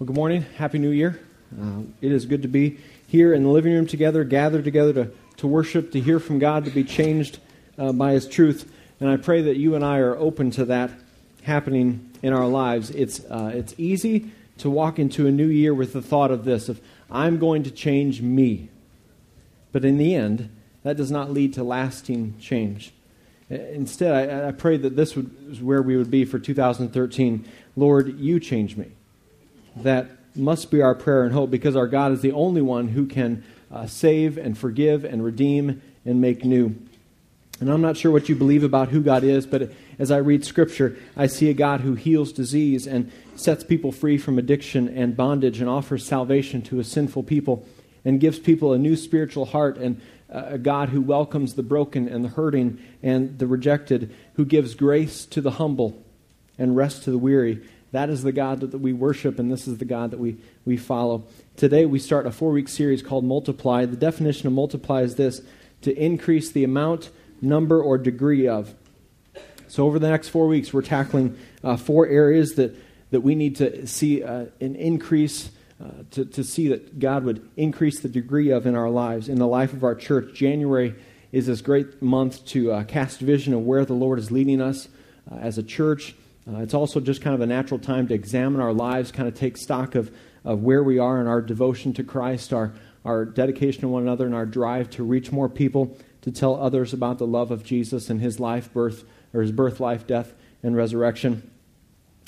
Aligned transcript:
Well, 0.00 0.06
good 0.06 0.16
morning. 0.16 0.46
Happy 0.56 0.78
New 0.78 0.92
Year. 0.92 1.20
Uh, 1.60 1.82
it 2.00 2.10
is 2.10 2.24
good 2.24 2.40
to 2.40 2.48
be 2.48 2.78
here 3.06 3.34
in 3.34 3.42
the 3.42 3.50
living 3.50 3.74
room 3.74 3.86
together, 3.86 4.24
gathered 4.24 4.64
together 4.64 4.94
to, 4.94 5.10
to 5.36 5.46
worship, 5.46 5.92
to 5.92 6.00
hear 6.00 6.18
from 6.18 6.38
God, 6.38 6.64
to 6.64 6.70
be 6.70 6.84
changed 6.84 7.38
uh, 7.76 7.92
by 7.92 8.12
His 8.12 8.26
truth. 8.26 8.72
And 8.98 9.10
I 9.10 9.18
pray 9.18 9.42
that 9.42 9.58
you 9.58 9.74
and 9.74 9.84
I 9.84 9.98
are 9.98 10.16
open 10.16 10.52
to 10.52 10.64
that 10.64 10.90
happening 11.42 12.12
in 12.22 12.32
our 12.32 12.46
lives. 12.46 12.88
It's, 12.92 13.20
uh, 13.26 13.52
it's 13.54 13.74
easy 13.76 14.30
to 14.56 14.70
walk 14.70 14.98
into 14.98 15.26
a 15.26 15.30
new 15.30 15.48
year 15.48 15.74
with 15.74 15.92
the 15.92 16.00
thought 16.00 16.30
of 16.30 16.46
this 16.46 16.70
of, 16.70 16.80
I'm 17.10 17.38
going 17.38 17.62
to 17.64 17.70
change 17.70 18.22
me. 18.22 18.70
But 19.70 19.84
in 19.84 19.98
the 19.98 20.14
end, 20.14 20.48
that 20.82 20.96
does 20.96 21.10
not 21.10 21.30
lead 21.30 21.52
to 21.54 21.62
lasting 21.62 22.38
change. 22.40 22.94
Instead, 23.50 24.30
I, 24.30 24.48
I 24.48 24.52
pray 24.52 24.78
that 24.78 24.96
this 24.96 25.14
would, 25.14 25.30
is 25.50 25.60
where 25.60 25.82
we 25.82 25.98
would 25.98 26.10
be 26.10 26.24
for 26.24 26.38
2013. 26.38 27.44
Lord, 27.76 28.18
you 28.18 28.40
change 28.40 28.78
me 28.78 28.92
that 29.82 30.10
must 30.34 30.70
be 30.70 30.80
our 30.80 30.94
prayer 30.94 31.24
and 31.24 31.32
hope 31.32 31.50
because 31.50 31.76
our 31.76 31.86
God 31.86 32.12
is 32.12 32.20
the 32.20 32.32
only 32.32 32.62
one 32.62 32.88
who 32.88 33.06
can 33.06 33.42
uh, 33.70 33.86
save 33.86 34.38
and 34.38 34.56
forgive 34.56 35.04
and 35.04 35.24
redeem 35.24 35.82
and 36.04 36.20
make 36.20 36.44
new. 36.44 36.74
And 37.60 37.70
I'm 37.70 37.82
not 37.82 37.96
sure 37.96 38.10
what 38.10 38.28
you 38.28 38.34
believe 38.34 38.64
about 38.64 38.88
who 38.88 39.02
God 39.02 39.22
is, 39.22 39.46
but 39.46 39.70
as 39.98 40.10
I 40.10 40.16
read 40.16 40.44
Scripture, 40.44 40.96
I 41.14 41.26
see 41.26 41.50
a 41.50 41.54
God 41.54 41.82
who 41.82 41.94
heals 41.94 42.32
disease 42.32 42.86
and 42.86 43.12
sets 43.36 43.62
people 43.62 43.92
free 43.92 44.16
from 44.16 44.38
addiction 44.38 44.88
and 44.88 45.16
bondage 45.16 45.60
and 45.60 45.68
offers 45.68 46.06
salvation 46.06 46.62
to 46.62 46.80
a 46.80 46.84
sinful 46.84 47.24
people 47.24 47.66
and 48.04 48.18
gives 48.18 48.38
people 48.38 48.72
a 48.72 48.78
new 48.78 48.96
spiritual 48.96 49.44
heart 49.44 49.76
and 49.76 50.00
a 50.30 50.56
God 50.56 50.88
who 50.88 51.02
welcomes 51.02 51.54
the 51.54 51.62
broken 51.62 52.08
and 52.08 52.24
the 52.24 52.30
hurting 52.30 52.78
and 53.02 53.38
the 53.38 53.46
rejected, 53.46 54.14
who 54.34 54.44
gives 54.44 54.74
grace 54.74 55.26
to 55.26 55.40
the 55.40 55.52
humble 55.52 56.02
and 56.58 56.76
rest 56.76 57.02
to 57.04 57.10
the 57.10 57.18
weary 57.18 57.60
that 57.92 58.08
is 58.08 58.22
the 58.22 58.32
God 58.32 58.60
that 58.60 58.78
we 58.78 58.92
worship, 58.92 59.38
and 59.38 59.50
this 59.50 59.66
is 59.66 59.78
the 59.78 59.84
God 59.84 60.12
that 60.12 60.20
we, 60.20 60.36
we 60.64 60.76
follow. 60.76 61.24
Today, 61.56 61.86
we 61.86 61.98
start 61.98 62.26
a 62.26 62.30
four 62.30 62.52
week 62.52 62.68
series 62.68 63.02
called 63.02 63.24
Multiply. 63.24 63.86
The 63.86 63.96
definition 63.96 64.46
of 64.46 64.52
multiply 64.52 65.02
is 65.02 65.16
this 65.16 65.42
to 65.82 65.96
increase 65.96 66.52
the 66.52 66.62
amount, 66.62 67.10
number, 67.40 67.82
or 67.82 67.98
degree 67.98 68.46
of. 68.46 68.74
So, 69.66 69.86
over 69.86 69.98
the 69.98 70.08
next 70.08 70.28
four 70.28 70.46
weeks, 70.46 70.72
we're 70.72 70.82
tackling 70.82 71.36
uh, 71.64 71.76
four 71.76 72.06
areas 72.06 72.54
that, 72.54 72.76
that 73.10 73.22
we 73.22 73.34
need 73.34 73.56
to 73.56 73.86
see 73.86 74.22
uh, 74.22 74.46
an 74.60 74.76
increase, 74.76 75.50
uh, 75.82 75.88
to, 76.12 76.24
to 76.26 76.44
see 76.44 76.68
that 76.68 77.00
God 77.00 77.24
would 77.24 77.48
increase 77.56 78.00
the 78.00 78.08
degree 78.08 78.50
of 78.50 78.66
in 78.66 78.76
our 78.76 78.90
lives, 78.90 79.28
in 79.28 79.38
the 79.38 79.48
life 79.48 79.72
of 79.72 79.82
our 79.82 79.96
church. 79.96 80.34
January 80.34 80.94
is 81.32 81.46
this 81.46 81.60
great 81.60 82.00
month 82.00 82.44
to 82.46 82.72
uh, 82.72 82.84
cast 82.84 83.18
vision 83.18 83.52
of 83.52 83.60
where 83.60 83.84
the 83.84 83.94
Lord 83.94 84.20
is 84.20 84.30
leading 84.30 84.60
us 84.60 84.88
uh, 85.30 85.36
as 85.36 85.58
a 85.58 85.62
church. 85.62 86.14
Uh, 86.50 86.58
it's 86.58 86.74
also 86.74 87.00
just 87.00 87.22
kind 87.22 87.34
of 87.34 87.40
a 87.40 87.46
natural 87.46 87.78
time 87.78 88.08
to 88.08 88.14
examine 88.14 88.60
our 88.60 88.72
lives, 88.72 89.12
kind 89.12 89.28
of 89.28 89.34
take 89.34 89.56
stock 89.56 89.94
of, 89.94 90.10
of 90.44 90.62
where 90.62 90.82
we 90.82 90.98
are 90.98 91.20
in 91.20 91.26
our 91.26 91.40
devotion 91.40 91.92
to 91.92 92.02
Christ, 92.02 92.52
our, 92.52 92.72
our 93.04 93.24
dedication 93.24 93.82
to 93.82 93.88
one 93.88 94.02
another, 94.02 94.26
and 94.26 94.34
our 94.34 94.46
drive 94.46 94.90
to 94.90 95.04
reach 95.04 95.30
more 95.30 95.48
people, 95.48 95.96
to 96.22 96.32
tell 96.32 96.56
others 96.56 96.92
about 96.92 97.18
the 97.18 97.26
love 97.26 97.50
of 97.50 97.62
Jesus 97.62 98.10
and 98.10 98.20
his 98.20 98.40
life, 98.40 98.72
birth, 98.72 99.04
or 99.32 99.42
his 99.42 99.52
birth, 99.52 99.78
life, 99.78 100.06
death, 100.06 100.32
and 100.62 100.74
resurrection. 100.74 101.48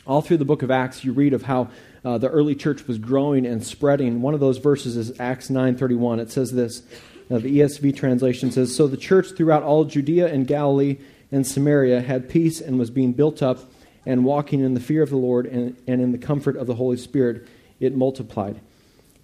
All 0.06 0.20
through 0.20 0.36
the 0.36 0.44
book 0.44 0.62
of 0.62 0.70
Acts, 0.70 1.04
you 1.04 1.12
read 1.12 1.32
of 1.32 1.42
how 1.42 1.68
uh, 2.04 2.18
the 2.18 2.28
early 2.28 2.54
church 2.54 2.86
was 2.86 2.98
growing 2.98 3.44
and 3.44 3.64
spreading. 3.64 4.22
One 4.22 4.34
of 4.34 4.40
those 4.40 4.58
verses 4.58 4.96
is 4.96 5.18
Acts 5.20 5.48
9.31. 5.48 6.20
It 6.20 6.30
says 6.30 6.52
this, 6.52 6.82
uh, 7.30 7.38
the 7.38 7.60
ESV 7.60 7.96
translation 7.96 8.50
says, 8.52 8.74
So 8.74 8.86
the 8.86 8.96
church 8.96 9.32
throughout 9.36 9.62
all 9.62 9.84
Judea 9.84 10.32
and 10.32 10.46
Galilee 10.46 10.98
and 11.30 11.46
Samaria 11.46 12.02
had 12.02 12.28
peace 12.28 12.60
and 12.60 12.78
was 12.78 12.90
being 12.90 13.12
built 13.12 13.42
up 13.42 13.71
and 14.04 14.24
walking 14.24 14.60
in 14.60 14.74
the 14.74 14.80
fear 14.80 15.02
of 15.02 15.10
the 15.10 15.16
Lord 15.16 15.46
and, 15.46 15.76
and 15.86 16.00
in 16.00 16.12
the 16.12 16.18
comfort 16.18 16.56
of 16.56 16.66
the 16.66 16.74
Holy 16.74 16.96
Spirit, 16.96 17.46
it 17.80 17.96
multiplied. 17.96 18.60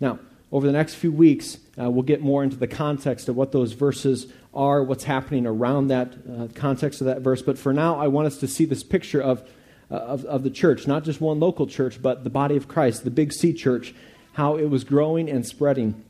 Now, 0.01 0.19
over 0.51 0.67
the 0.67 0.73
next 0.73 0.95
few 0.95 1.13
weeks, 1.13 1.59
uh, 1.81 1.91
we'll 1.91 2.03
get 2.03 2.23
more 2.23 2.43
into 2.43 2.57
the 2.57 2.67
context 2.67 3.29
of 3.29 3.37
what 3.37 3.53
those 3.53 3.73
verses 3.73 4.33
are, 4.55 4.83
what's 4.83 5.05
happening 5.05 5.47
around 5.47 5.89
that 5.89 6.15
uh, 6.27 6.49
context 6.55 7.01
of 7.01 7.07
that 7.07 7.21
verse. 7.21 7.43
But 7.43 7.59
for 7.59 7.73
now, 7.73 7.97
I 7.97 8.09
want 8.09 8.27
us 8.27 8.39
to 8.39 8.49
see 8.49 8.65
this 8.65 8.83
picture 8.83 9.21
of, 9.21 9.47
uh, 9.91 9.97
of, 9.97 10.25
of 10.25 10.43
the 10.45 10.51
church, 10.51 10.87
not 10.87 11.05
just 11.05 11.21
one 11.21 11.39
local 11.39 11.67
church, 11.67 12.01
but 12.01 12.25
the 12.25 12.31
body 12.31 12.57
of 12.57 12.67
Christ, 12.67 13.05
the 13.05 13.11
Big 13.11 13.33
C 13.33 13.53
church, 13.53 13.95
how 14.33 14.57
it 14.57 14.71
was 14.71 14.85
growing 14.85 15.29
and 15.29 15.47
spreading. 15.47 16.03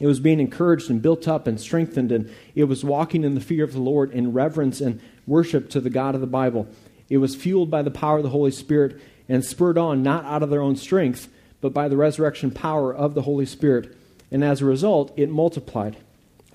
It 0.00 0.06
was 0.06 0.20
being 0.20 0.40
encouraged 0.40 0.90
and 0.90 1.00
built 1.00 1.26
up 1.26 1.46
and 1.46 1.60
strengthened, 1.60 2.12
and 2.12 2.30
it 2.54 2.64
was 2.64 2.84
walking 2.84 3.24
in 3.24 3.34
the 3.34 3.40
fear 3.40 3.64
of 3.64 3.72
the 3.72 3.80
Lord 3.80 4.10
in 4.10 4.32
reverence 4.32 4.80
and 4.80 5.00
worship 5.26 5.70
to 5.70 5.80
the 5.80 5.90
God 5.90 6.14
of 6.14 6.20
the 6.20 6.26
Bible. 6.26 6.66
It 7.12 7.18
was 7.18 7.36
fueled 7.36 7.70
by 7.70 7.82
the 7.82 7.90
power 7.90 8.16
of 8.16 8.22
the 8.22 8.30
Holy 8.30 8.50
Spirit 8.50 8.98
and 9.28 9.44
spurred 9.44 9.76
on 9.76 10.02
not 10.02 10.24
out 10.24 10.42
of 10.42 10.48
their 10.48 10.62
own 10.62 10.76
strength, 10.76 11.28
but 11.60 11.74
by 11.74 11.86
the 11.86 11.96
resurrection 11.98 12.50
power 12.50 12.90
of 12.90 13.12
the 13.12 13.20
Holy 13.20 13.44
Spirit. 13.44 13.94
And 14.30 14.42
as 14.42 14.62
a 14.62 14.64
result, 14.64 15.12
it 15.14 15.28
multiplied. 15.28 15.98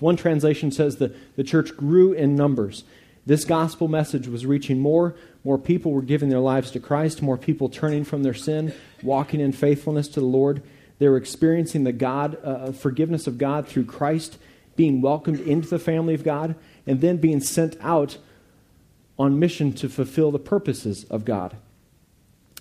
One 0.00 0.16
translation 0.16 0.72
says 0.72 0.96
that 0.96 1.14
the 1.36 1.44
church 1.44 1.76
grew 1.76 2.12
in 2.12 2.34
numbers. 2.34 2.82
This 3.24 3.44
gospel 3.44 3.86
message 3.86 4.26
was 4.26 4.46
reaching 4.46 4.80
more. 4.80 5.14
More 5.44 5.58
people 5.58 5.92
were 5.92 6.02
giving 6.02 6.28
their 6.28 6.40
lives 6.40 6.72
to 6.72 6.80
Christ, 6.80 7.22
more 7.22 7.38
people 7.38 7.68
turning 7.68 8.02
from 8.02 8.24
their 8.24 8.34
sin, 8.34 8.74
walking 9.00 9.38
in 9.38 9.52
faithfulness 9.52 10.08
to 10.08 10.18
the 10.18 10.26
Lord. 10.26 10.60
They 10.98 11.08
were 11.08 11.18
experiencing 11.18 11.84
the 11.84 11.92
God, 11.92 12.36
uh, 12.42 12.72
forgiveness 12.72 13.28
of 13.28 13.38
God 13.38 13.68
through 13.68 13.84
Christ, 13.84 14.38
being 14.74 15.02
welcomed 15.02 15.38
into 15.38 15.68
the 15.68 15.78
family 15.78 16.14
of 16.14 16.24
God, 16.24 16.56
and 16.84 17.00
then 17.00 17.18
being 17.18 17.40
sent 17.40 17.76
out 17.80 18.18
on 19.18 19.38
mission 19.38 19.72
to 19.72 19.88
fulfill 19.88 20.30
the 20.30 20.38
purposes 20.38 21.04
of 21.04 21.24
God. 21.24 21.56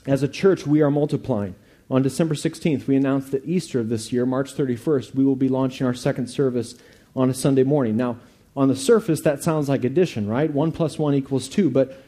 As 0.05 0.23
a 0.23 0.27
church, 0.27 0.65
we 0.65 0.81
are 0.81 0.89
multiplying. 0.89 1.55
On 1.89 2.01
December 2.01 2.35
16th, 2.35 2.87
we 2.87 2.95
announced 2.95 3.31
that 3.31 3.45
Easter 3.45 3.79
of 3.79 3.89
this 3.89 4.11
year, 4.11 4.25
March 4.25 4.55
31st, 4.55 5.15
we 5.15 5.23
will 5.23 5.35
be 5.35 5.49
launching 5.49 5.85
our 5.85 5.93
second 5.93 6.27
service 6.27 6.75
on 7.15 7.29
a 7.29 7.33
Sunday 7.33 7.63
morning. 7.63 7.95
Now, 7.95 8.17
on 8.55 8.67
the 8.67 8.75
surface, 8.75 9.21
that 9.21 9.43
sounds 9.43 9.69
like 9.69 9.83
addition, 9.83 10.27
right? 10.27 10.51
One 10.51 10.71
plus 10.71 10.97
one 10.97 11.13
equals 11.13 11.47
two. 11.47 11.69
But 11.69 12.03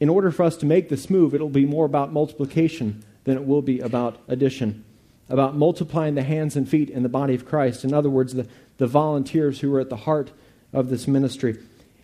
in 0.00 0.08
order 0.08 0.30
for 0.30 0.42
us 0.42 0.56
to 0.56 0.66
make 0.66 0.88
this 0.88 1.10
move, 1.10 1.34
it'll 1.34 1.48
be 1.48 1.66
more 1.66 1.84
about 1.84 2.12
multiplication 2.12 3.04
than 3.24 3.36
it 3.36 3.46
will 3.46 3.62
be 3.62 3.78
about 3.78 4.18
addition, 4.26 4.84
about 5.28 5.54
multiplying 5.54 6.14
the 6.14 6.22
hands 6.22 6.56
and 6.56 6.68
feet 6.68 6.90
in 6.90 7.02
the 7.02 7.08
body 7.08 7.34
of 7.34 7.46
Christ. 7.46 7.84
In 7.84 7.94
other 7.94 8.10
words, 8.10 8.34
the, 8.34 8.48
the 8.78 8.86
volunteers 8.86 9.60
who 9.60 9.72
are 9.74 9.80
at 9.80 9.90
the 9.90 9.96
heart 9.96 10.32
of 10.72 10.88
this 10.88 11.06
ministry. 11.06 11.58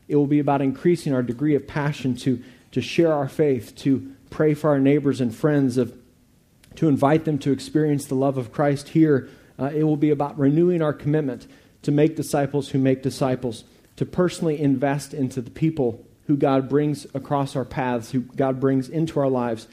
It 0.08 0.16
will 0.16 0.26
be 0.26 0.38
about 0.38 0.62
increasing 0.62 1.14
our 1.14 1.22
degree 1.22 1.54
of 1.54 1.66
passion 1.66 2.16
to, 2.16 2.42
to 2.72 2.80
share 2.80 3.12
our 3.12 3.28
faith, 3.28 3.76
to 3.76 4.14
pray 4.30 4.54
for 4.54 4.70
our 4.70 4.80
neighbors 4.80 5.20
and 5.20 5.34
friends, 5.34 5.76
of, 5.76 5.96
to 6.76 6.88
invite 6.88 7.24
them 7.24 7.38
to 7.40 7.52
experience 7.52 8.06
the 8.06 8.14
love 8.14 8.36
of 8.38 8.52
Christ 8.52 8.90
here. 8.90 9.28
Uh, 9.58 9.70
it 9.74 9.84
will 9.84 9.96
be 9.96 10.10
about 10.10 10.38
renewing 10.38 10.82
our 10.82 10.92
commitment 10.92 11.46
to 11.82 11.90
make 11.90 12.16
disciples 12.16 12.70
who 12.70 12.78
make 12.78 13.02
disciples, 13.02 13.64
to 13.96 14.06
personally 14.06 14.60
invest 14.60 15.12
into 15.14 15.40
the 15.40 15.50
people 15.50 16.04
who 16.26 16.36
God 16.36 16.68
brings 16.68 17.06
across 17.14 17.56
our 17.56 17.64
paths, 17.64 18.10
who 18.10 18.20
God 18.20 18.60
brings 18.60 18.88
into 18.88 19.18
our 19.18 19.28
lives, 19.28 19.66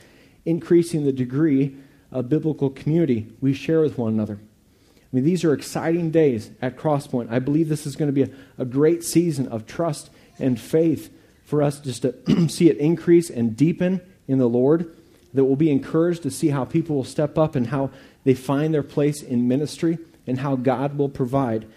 increasing 0.46 1.06
the 1.06 1.12
degree 1.12 1.76
of 2.12 2.30
biblical 2.30 2.70
community 2.70 3.28
we 3.42 3.54
share 3.54 3.82
with 3.82 3.98
one 3.98 4.14
another. 4.14 4.40
I 4.42 5.08
mean, 5.12 5.26
these 5.26 5.44
are 5.44 5.54
exciting 5.54 6.12
days 6.12 6.52
at 6.62 6.78
Crosspoint. 6.78 7.32
I 7.32 7.40
believe 7.40 7.70
this 7.70 7.86
is 7.86 7.96
going 7.96 8.08
to 8.08 8.14
be 8.14 8.24
a, 8.24 8.36
a 8.58 8.66
great 8.66 9.04
season 9.04 9.48
of 9.48 9.66
trust 9.66 10.10
and 10.40 10.60
faith 10.60 11.12
for 11.44 11.62
us 11.62 11.80
just 11.80 12.02
to 12.02 12.50
see 12.50 12.70
it 12.70 12.78
increase 12.78 13.30
and 13.30 13.56
deepen 13.56 14.02
in 14.28 14.40
the 14.40 14.50
Lord, 14.50 14.96
that 15.34 15.46
we'll 15.46 15.56
be 15.56 15.72
encouraged 15.72 16.24
to 16.24 16.32
see 16.32 16.50
how 16.50 16.66
people 16.66 16.96
will 16.96 17.04
step 17.04 17.38
up 17.38 17.56
and 17.56 17.68
how 17.68 17.92
they 18.24 18.34
find 18.34 18.74
their 18.74 18.84
place 18.84 19.22
in 19.22 19.48
ministry 19.48 19.98
and 20.26 20.40
how 20.40 20.56
God 20.56 20.98
will 20.98 21.10
provide. 21.10 21.68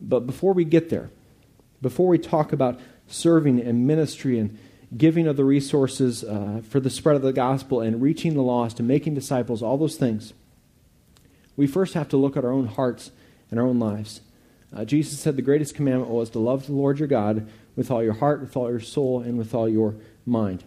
But 0.00 0.26
before 0.26 0.52
we 0.52 0.64
get 0.64 0.90
there, 0.90 1.10
before 1.80 2.08
we 2.08 2.18
talk 2.18 2.52
about 2.52 2.80
serving 3.06 3.60
and 3.60 3.86
ministry 3.86 4.38
and 4.38 4.58
giving 4.96 5.26
of 5.26 5.36
the 5.36 5.44
resources 5.44 6.24
uh, 6.24 6.62
for 6.68 6.80
the 6.80 6.90
spread 6.90 7.16
of 7.16 7.22
the 7.22 7.32
gospel 7.32 7.80
and 7.80 8.02
reaching 8.02 8.34
the 8.34 8.42
lost 8.42 8.78
and 8.78 8.88
making 8.88 9.14
disciples, 9.14 9.62
all 9.62 9.76
those 9.76 9.96
things, 9.96 10.32
we 11.56 11.66
first 11.66 11.94
have 11.94 12.08
to 12.08 12.16
look 12.16 12.36
at 12.36 12.44
our 12.44 12.52
own 12.52 12.66
hearts 12.66 13.10
and 13.50 13.60
our 13.60 13.66
own 13.66 13.78
lives. 13.78 14.20
Uh, 14.74 14.84
Jesus 14.84 15.20
said 15.20 15.36
the 15.36 15.42
greatest 15.42 15.74
commandment 15.74 16.10
was 16.10 16.30
to 16.30 16.38
love 16.38 16.66
the 16.66 16.72
Lord 16.72 16.98
your 16.98 17.08
God 17.08 17.48
with 17.76 17.90
all 17.90 18.02
your 18.02 18.14
heart, 18.14 18.40
with 18.40 18.56
all 18.56 18.70
your 18.70 18.80
soul, 18.80 19.20
and 19.20 19.38
with 19.38 19.54
all 19.54 19.68
your 19.68 19.94
mind. 20.26 20.64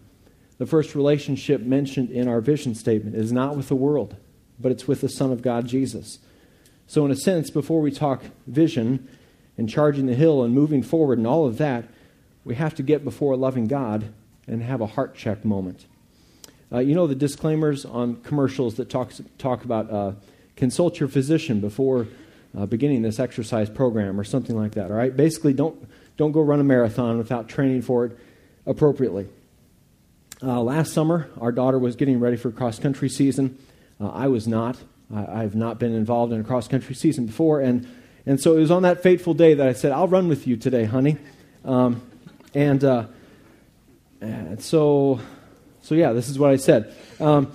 The 0.58 0.66
first 0.66 0.96
relationship 0.96 1.62
mentioned 1.62 2.10
in 2.10 2.28
our 2.28 2.42
vision 2.42 2.74
statement 2.74 3.16
is 3.16 3.32
not 3.32 3.56
with 3.56 3.68
the 3.68 3.76
world, 3.76 4.16
but 4.60 4.72
it's 4.72 4.88
with 4.88 5.02
the 5.02 5.10
Son 5.10 5.32
of 5.32 5.42
God, 5.42 5.68
Jesus. 5.68 6.20
So, 6.88 7.06
in 7.06 7.12
a 7.12 7.16
sense, 7.16 7.50
before 7.50 7.82
we 7.82 7.92
talk 7.92 8.24
vision 8.48 9.08
and 9.58 9.70
charging 9.70 10.06
the 10.06 10.16
hill 10.16 10.42
and 10.42 10.54
moving 10.54 10.82
forward 10.82 11.18
and 11.18 11.28
all 11.28 11.46
of 11.46 11.58
that, 11.58 11.86
we 12.46 12.56
have 12.56 12.74
to 12.76 12.84
get 12.84 13.04
before 13.04 13.34
a 13.34 13.38
loving 13.38 13.68
God 13.68 14.14
and 14.48 14.64
have 14.64 14.80
a 14.80 14.88
heart 14.88 15.16
check 15.16 15.44
moment. 15.44 15.86
Uh, 16.72 16.80
you 16.80 16.96
know 16.96 17.08
the 17.08 17.16
disclaimers 17.16 17.86
on 17.86 18.16
commercials 18.18 18.76
that 18.76 18.90
talk, 18.90 19.12
talk 19.38 19.66
about 19.66 19.92
uh, 19.92 20.14
consult 20.56 21.00
your 21.00 21.10
physician 21.10 21.60
before 21.60 22.08
uh, 22.56 22.66
beginning 22.66 23.02
this 23.02 23.20
exercise 23.20 23.70
program 23.70 24.20
or 24.20 24.24
something 24.24 24.56
like 24.56 24.74
that, 24.74 24.92
all 24.92 24.98
right? 24.98 25.16
Basically, 25.16 25.54
don't 25.54 25.88
don't 26.18 26.32
go 26.32 26.42
run 26.42 26.60
a 26.60 26.64
marathon 26.64 27.18
without 27.18 27.48
training 27.48 27.82
for 27.82 28.06
it 28.06 28.18
appropriately. 28.66 29.28
Uh, 30.42 30.62
last 30.62 30.94
summer, 30.94 31.30
our 31.40 31.52
daughter 31.52 31.80
was 31.80 31.96
getting 31.96 32.20
ready 32.20 32.38
for 32.38 32.52
cross 32.52 32.78
country 32.78 33.10
season. 33.10 33.58
Uh, 34.00 34.10
I 34.10 34.28
was 34.28 34.48
not. 34.48 34.78
I, 35.14 35.42
have 35.42 35.56
not 35.56 35.80
been 35.80 35.96
involved 35.96 36.34
in 36.34 36.42
a 36.42 36.44
cross 36.44 36.68
country 36.68 36.94
season 36.94 37.28
before. 37.28 37.62
And, 37.62 37.88
and 38.26 38.42
so 38.42 38.58
it 38.58 38.60
was 38.60 38.72
on 38.72 38.84
that 38.84 39.02
fateful 39.02 39.34
day 39.34 39.54
that 39.54 39.68
I 39.68 39.74
said, 39.74 39.94
I'll 39.94 40.08
run 40.08 40.28
with 40.28 40.46
you 40.46 40.58
today, 40.58 40.84
honey. 40.84 41.18
Um, 41.64 42.02
and, 42.54 42.84
uh, 42.84 43.06
and 44.20 44.62
so, 44.62 45.22
so, 45.82 45.96
yeah, 45.96 46.12
this 46.12 46.28
is 46.28 46.38
what 46.38 46.52
I 46.52 46.58
said. 46.58 46.94
Um, 47.20 47.52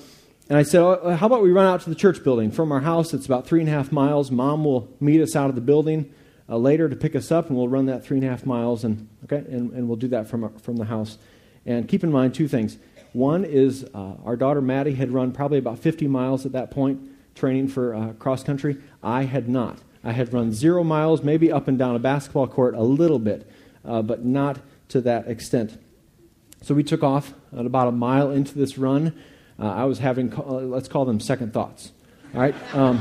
and 0.52 0.58
I 0.58 0.64
said, 0.64 0.82
oh, 0.82 1.16
How 1.16 1.28
about 1.28 1.42
we 1.42 1.50
run 1.50 1.64
out 1.64 1.80
to 1.80 1.88
the 1.88 1.96
church 1.96 2.22
building? 2.22 2.50
From 2.50 2.72
our 2.72 2.82
house, 2.82 3.14
it's 3.14 3.24
about 3.24 3.46
three 3.46 3.60
and 3.60 3.70
a 3.70 3.72
half 3.72 3.90
miles. 3.90 4.30
Mom 4.30 4.64
will 4.64 4.94
meet 5.00 5.22
us 5.22 5.34
out 5.34 5.48
of 5.48 5.54
the 5.54 5.62
building 5.62 6.12
uh, 6.46 6.58
later 6.58 6.90
to 6.90 6.94
pick 6.94 7.16
us 7.16 7.32
up, 7.32 7.48
and 7.48 7.56
we'll 7.56 7.68
run 7.68 7.86
that 7.86 8.04
three 8.04 8.18
and 8.18 8.26
a 8.26 8.28
half 8.28 8.44
miles, 8.44 8.84
and, 8.84 9.08
okay, 9.24 9.38
and, 9.50 9.72
and 9.72 9.88
we'll 9.88 9.96
do 9.96 10.08
that 10.08 10.28
from, 10.28 10.54
from 10.58 10.76
the 10.76 10.84
house. 10.84 11.16
And 11.64 11.88
keep 11.88 12.04
in 12.04 12.12
mind 12.12 12.34
two 12.34 12.48
things. 12.48 12.76
One 13.14 13.46
is 13.46 13.86
uh, 13.94 14.16
our 14.26 14.36
daughter 14.36 14.60
Maddie 14.60 14.92
had 14.92 15.10
run 15.10 15.32
probably 15.32 15.56
about 15.56 15.78
50 15.78 16.06
miles 16.06 16.44
at 16.44 16.52
that 16.52 16.70
point, 16.70 17.00
training 17.34 17.68
for 17.68 17.94
uh, 17.94 18.12
cross 18.12 18.44
country. 18.44 18.76
I 19.02 19.22
had 19.22 19.48
not. 19.48 19.78
I 20.04 20.12
had 20.12 20.34
run 20.34 20.52
zero 20.52 20.84
miles, 20.84 21.22
maybe 21.22 21.50
up 21.50 21.66
and 21.66 21.78
down 21.78 21.96
a 21.96 21.98
basketball 21.98 22.46
court 22.46 22.74
a 22.74 22.82
little 22.82 23.18
bit, 23.18 23.50
uh, 23.86 24.02
but 24.02 24.22
not 24.22 24.60
to 24.88 25.00
that 25.00 25.28
extent. 25.28 25.78
So 26.60 26.74
we 26.74 26.84
took 26.84 27.02
off 27.02 27.32
at 27.56 27.64
about 27.64 27.88
a 27.88 27.92
mile 27.92 28.30
into 28.30 28.54
this 28.54 28.76
run. 28.76 29.18
Uh, 29.58 29.68
I 29.68 29.84
was 29.84 29.98
having, 29.98 30.32
uh, 30.34 30.42
let's 30.42 30.88
call 30.88 31.04
them 31.04 31.20
second 31.20 31.52
thoughts. 31.52 31.92
All 32.34 32.40
right? 32.40 32.54
Um, 32.74 33.00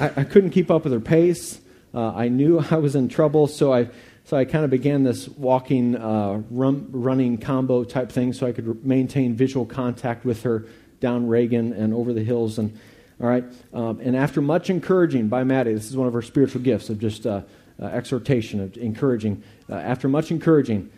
I, 0.00 0.12
I, 0.16 0.24
couldn't 0.24 0.50
keep 0.50 0.70
up 0.70 0.84
with 0.84 0.92
her 0.92 1.00
pace. 1.00 1.60
Uh, 1.94 2.12
I 2.14 2.28
knew 2.28 2.58
I 2.70 2.76
was 2.76 2.94
in 2.94 3.08
trouble, 3.08 3.46
so 3.46 3.72
I 3.72 3.88
so 4.24 4.36
I 4.36 4.44
kind 4.44 4.64
of 4.64 4.70
began 4.70 5.02
this 5.02 5.28
walking, 5.28 5.96
uh, 5.96 6.42
run, 6.50 6.88
running 6.92 7.38
combo 7.38 7.84
type 7.84 8.10
thing 8.10 8.32
so 8.32 8.46
I 8.46 8.52
could 8.52 8.84
maintain 8.84 9.34
visual 9.34 9.66
contact 9.66 10.24
with 10.24 10.44
her 10.44 10.66
down 11.00 11.26
Reagan 11.26 11.72
and 11.72 11.92
over 11.92 12.12
the 12.12 12.22
hills. 12.22 12.58
And, 12.58 12.78
all 13.20 13.28
right. 13.28 13.44
Um, 13.74 14.00
and 14.00 14.16
after 14.16 14.40
much 14.40 14.70
encouraging 14.70 15.28
by 15.28 15.42
Maddie, 15.42 15.74
this 15.74 15.90
is 15.90 15.96
one 15.96 16.06
of 16.06 16.14
her 16.14 16.22
spiritual 16.22 16.62
gifts 16.62 16.88
of 16.88 17.00
just 17.00 17.26
uh, 17.26 17.42
uh, 17.80 17.86
exhortation, 17.86 18.60
of 18.60 18.76
encouraging. 18.76 19.42
After 19.68 20.06
much 20.06 20.30
encouraging, 20.30 20.90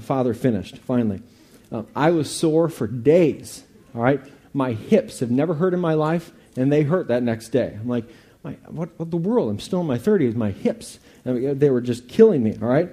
Father 0.00 0.34
finished, 0.34 0.78
finally. 0.78 1.22
Uh, 1.72 1.82
I 1.96 2.10
was 2.10 2.30
sore 2.30 2.68
for 2.68 2.86
days. 2.86 3.64
All 3.94 4.02
right. 4.02 4.20
My 4.52 4.72
hips 4.72 5.20
have 5.20 5.30
never 5.30 5.54
hurt 5.54 5.72
in 5.72 5.80
my 5.80 5.94
life, 5.94 6.30
and 6.56 6.70
they 6.70 6.82
hurt 6.82 7.08
that 7.08 7.22
next 7.22 7.48
day. 7.48 7.76
I'm 7.80 7.88
like, 7.88 8.04
what, 8.42 8.90
what 8.98 9.10
the 9.10 9.16
world? 9.16 9.50
I'm 9.50 9.60
still 9.60 9.80
in 9.80 9.86
my 9.86 9.98
30s. 9.98 10.34
My 10.34 10.50
hips. 10.50 10.98
They 11.24 11.70
were 11.70 11.80
just 11.80 12.08
killing 12.08 12.42
me, 12.42 12.56
all 12.60 12.68
right? 12.68 12.90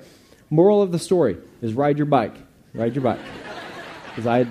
Moral 0.50 0.82
of 0.82 0.92
the 0.92 1.00
story 1.00 1.38
is 1.62 1.74
ride 1.74 1.98
your 1.98 2.06
bike. 2.06 2.36
Ride 2.74 2.96
your 2.96 3.04
bike. 3.04 3.20
Because 4.10 4.26
I 4.26 4.40
had 4.40 4.48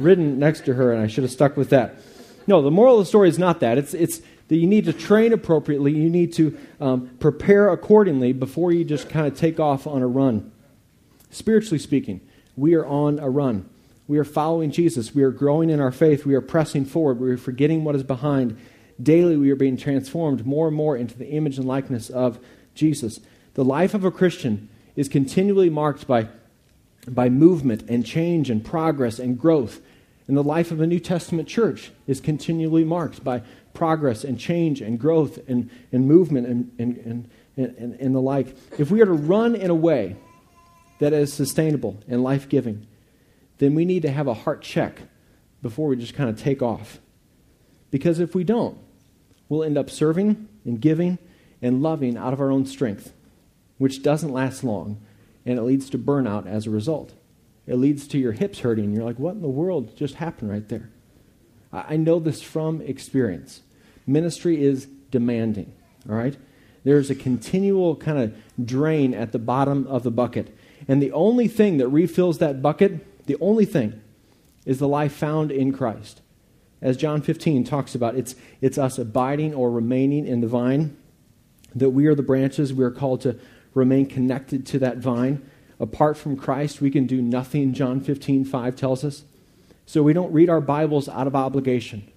ridden 0.00 0.40
next 0.40 0.64
to 0.64 0.74
her 0.74 0.92
and 0.92 1.00
I 1.00 1.06
should 1.06 1.22
have 1.22 1.30
stuck 1.30 1.56
with 1.56 1.70
that. 1.70 2.00
No, 2.46 2.60
the 2.60 2.70
moral 2.70 2.98
of 2.98 3.02
the 3.02 3.06
story 3.06 3.28
is 3.28 3.38
not 3.38 3.60
that. 3.60 3.78
It's, 3.78 3.94
it's 3.94 4.20
that 4.48 4.56
you 4.56 4.66
need 4.66 4.84
to 4.86 4.92
train 4.92 5.32
appropriately. 5.32 5.92
You 5.92 6.10
need 6.10 6.32
to 6.34 6.58
um, 6.80 7.08
prepare 7.20 7.70
accordingly 7.70 8.32
before 8.32 8.72
you 8.72 8.84
just 8.84 9.08
kind 9.08 9.28
of 9.28 9.38
take 9.38 9.60
off 9.60 9.86
on 9.86 10.02
a 10.02 10.08
run. 10.08 10.50
Spiritually 11.30 11.78
speaking, 11.78 12.20
we 12.60 12.74
are 12.74 12.84
on 12.84 13.18
a 13.18 13.30
run. 13.30 13.68
We 14.06 14.18
are 14.18 14.24
following 14.24 14.70
Jesus. 14.70 15.14
We 15.14 15.22
are 15.22 15.30
growing 15.30 15.70
in 15.70 15.80
our 15.80 15.90
faith. 15.90 16.26
We 16.26 16.34
are 16.34 16.42
pressing 16.42 16.84
forward. 16.84 17.18
We 17.18 17.30
are 17.30 17.38
forgetting 17.38 17.84
what 17.84 17.94
is 17.94 18.02
behind. 18.02 18.58
Daily, 19.02 19.38
we 19.38 19.50
are 19.50 19.56
being 19.56 19.78
transformed 19.78 20.44
more 20.44 20.68
and 20.68 20.76
more 20.76 20.94
into 20.94 21.16
the 21.16 21.30
image 21.30 21.56
and 21.56 21.66
likeness 21.66 22.10
of 22.10 22.38
Jesus. 22.74 23.20
The 23.54 23.64
life 23.64 23.94
of 23.94 24.04
a 24.04 24.10
Christian 24.10 24.68
is 24.94 25.08
continually 25.08 25.70
marked 25.70 26.06
by, 26.06 26.28
by 27.08 27.30
movement 27.30 27.84
and 27.88 28.04
change 28.04 28.50
and 28.50 28.62
progress 28.62 29.18
and 29.18 29.38
growth. 29.38 29.80
And 30.28 30.36
the 30.36 30.44
life 30.44 30.70
of 30.70 30.82
a 30.82 30.86
New 30.86 31.00
Testament 31.00 31.48
church 31.48 31.92
is 32.06 32.20
continually 32.20 32.84
marked 32.84 33.24
by 33.24 33.42
progress 33.72 34.22
and 34.22 34.38
change 34.38 34.82
and 34.82 35.00
growth 35.00 35.38
and, 35.48 35.70
and 35.92 36.06
movement 36.06 36.46
and, 36.46 36.70
and, 36.78 36.98
and, 37.56 37.74
and, 37.78 37.94
and 37.94 38.14
the 38.14 38.20
like. 38.20 38.54
If 38.78 38.90
we 38.90 39.00
are 39.00 39.06
to 39.06 39.12
run 39.12 39.54
in 39.54 39.70
a 39.70 39.74
way 39.74 40.16
that 41.00 41.12
is 41.12 41.32
sustainable 41.32 41.98
and 42.08 42.22
life 42.22 42.48
giving, 42.48 42.86
then 43.58 43.74
we 43.74 43.84
need 43.84 44.02
to 44.02 44.10
have 44.10 44.26
a 44.26 44.34
heart 44.34 44.62
check 44.62 45.02
before 45.60 45.88
we 45.88 45.96
just 45.96 46.14
kind 46.14 46.30
of 46.30 46.38
take 46.38 46.62
off. 46.62 47.00
Because 47.90 48.20
if 48.20 48.34
we 48.34 48.44
don't, 48.44 48.78
we'll 49.48 49.64
end 49.64 49.76
up 49.76 49.90
serving 49.90 50.48
and 50.64 50.80
giving 50.80 51.18
and 51.60 51.82
loving 51.82 52.16
out 52.16 52.32
of 52.32 52.40
our 52.40 52.50
own 52.50 52.64
strength, 52.64 53.12
which 53.78 54.02
doesn't 54.02 54.32
last 54.32 54.62
long, 54.62 55.00
and 55.44 55.58
it 55.58 55.62
leads 55.62 55.90
to 55.90 55.98
burnout 55.98 56.46
as 56.46 56.66
a 56.66 56.70
result. 56.70 57.14
It 57.66 57.76
leads 57.76 58.06
to 58.08 58.18
your 58.18 58.32
hips 58.32 58.60
hurting. 58.60 58.92
You're 58.92 59.04
like, 59.04 59.18
what 59.18 59.34
in 59.34 59.42
the 59.42 59.48
world 59.48 59.96
just 59.96 60.14
happened 60.14 60.50
right 60.50 60.68
there? 60.68 60.90
I 61.72 61.96
know 61.96 62.18
this 62.18 62.42
from 62.42 62.80
experience. 62.80 63.62
Ministry 64.06 64.62
is 64.62 64.86
demanding, 65.10 65.72
all 66.08 66.16
right? 66.16 66.36
There's 66.82 67.10
a 67.10 67.14
continual 67.14 67.96
kind 67.96 68.18
of 68.18 68.66
drain 68.66 69.14
at 69.14 69.32
the 69.32 69.38
bottom 69.38 69.86
of 69.86 70.02
the 70.02 70.10
bucket. 70.10 70.56
And 70.88 71.02
the 71.02 71.12
only 71.12 71.48
thing 71.48 71.78
that 71.78 71.88
refills 71.88 72.38
that 72.38 72.62
bucket, 72.62 73.26
the 73.26 73.36
only 73.40 73.64
thing, 73.64 74.00
is 74.64 74.78
the 74.78 74.88
life 74.88 75.12
found 75.12 75.50
in 75.50 75.72
Christ. 75.72 76.22
As 76.82 76.96
John 76.96 77.20
15 77.20 77.64
talks 77.64 77.94
about, 77.94 78.14
it's, 78.14 78.34
it's 78.60 78.78
us 78.78 78.98
abiding 78.98 79.54
or 79.54 79.70
remaining 79.70 80.26
in 80.26 80.40
the 80.40 80.46
vine 80.46 80.96
that 81.74 81.90
we 81.90 82.06
are 82.06 82.14
the 82.14 82.22
branches. 82.22 82.72
We 82.72 82.84
are 82.84 82.90
called 82.90 83.20
to 83.22 83.38
remain 83.74 84.06
connected 84.06 84.66
to 84.66 84.78
that 84.80 84.98
vine. 84.98 85.48
Apart 85.78 86.16
from 86.16 86.36
Christ, 86.36 86.80
we 86.80 86.90
can 86.90 87.06
do 87.06 87.22
nothing, 87.22 87.72
John 87.72 88.00
15, 88.00 88.44
5 88.44 88.76
tells 88.76 89.04
us. 89.04 89.24
So 89.86 90.02
we 90.02 90.12
don't 90.12 90.32
read 90.32 90.50
our 90.50 90.60
Bibles 90.60 91.08
out 91.08 91.26
of 91.26 91.34
obligation, 91.34 92.10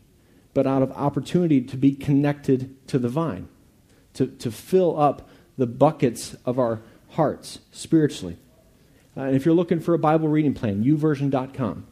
but 0.54 0.68
out 0.68 0.82
of 0.82 0.92
opportunity 0.92 1.62
to 1.62 1.78
be 1.78 1.94
connected 1.94 2.88
to 2.88 3.00
the 3.00 3.10
vine, 3.10 3.48
to, 4.14 4.28
to 4.28 4.52
fill 4.52 5.00
up 5.00 5.30
the 5.58 5.68
buckets 5.68 6.36
of 6.46 6.60
our 6.60 6.82
hearts 7.12 7.60
spiritually. 7.72 8.38
Uh, 9.16 9.22
and 9.22 9.36
if 9.36 9.46
you're 9.46 9.54
looking 9.54 9.80
for 9.80 9.94
a 9.94 10.00
Bible 10.00 10.28
reading 10.28 10.54
plan, 10.54 10.84
youversion.com. 10.84 11.86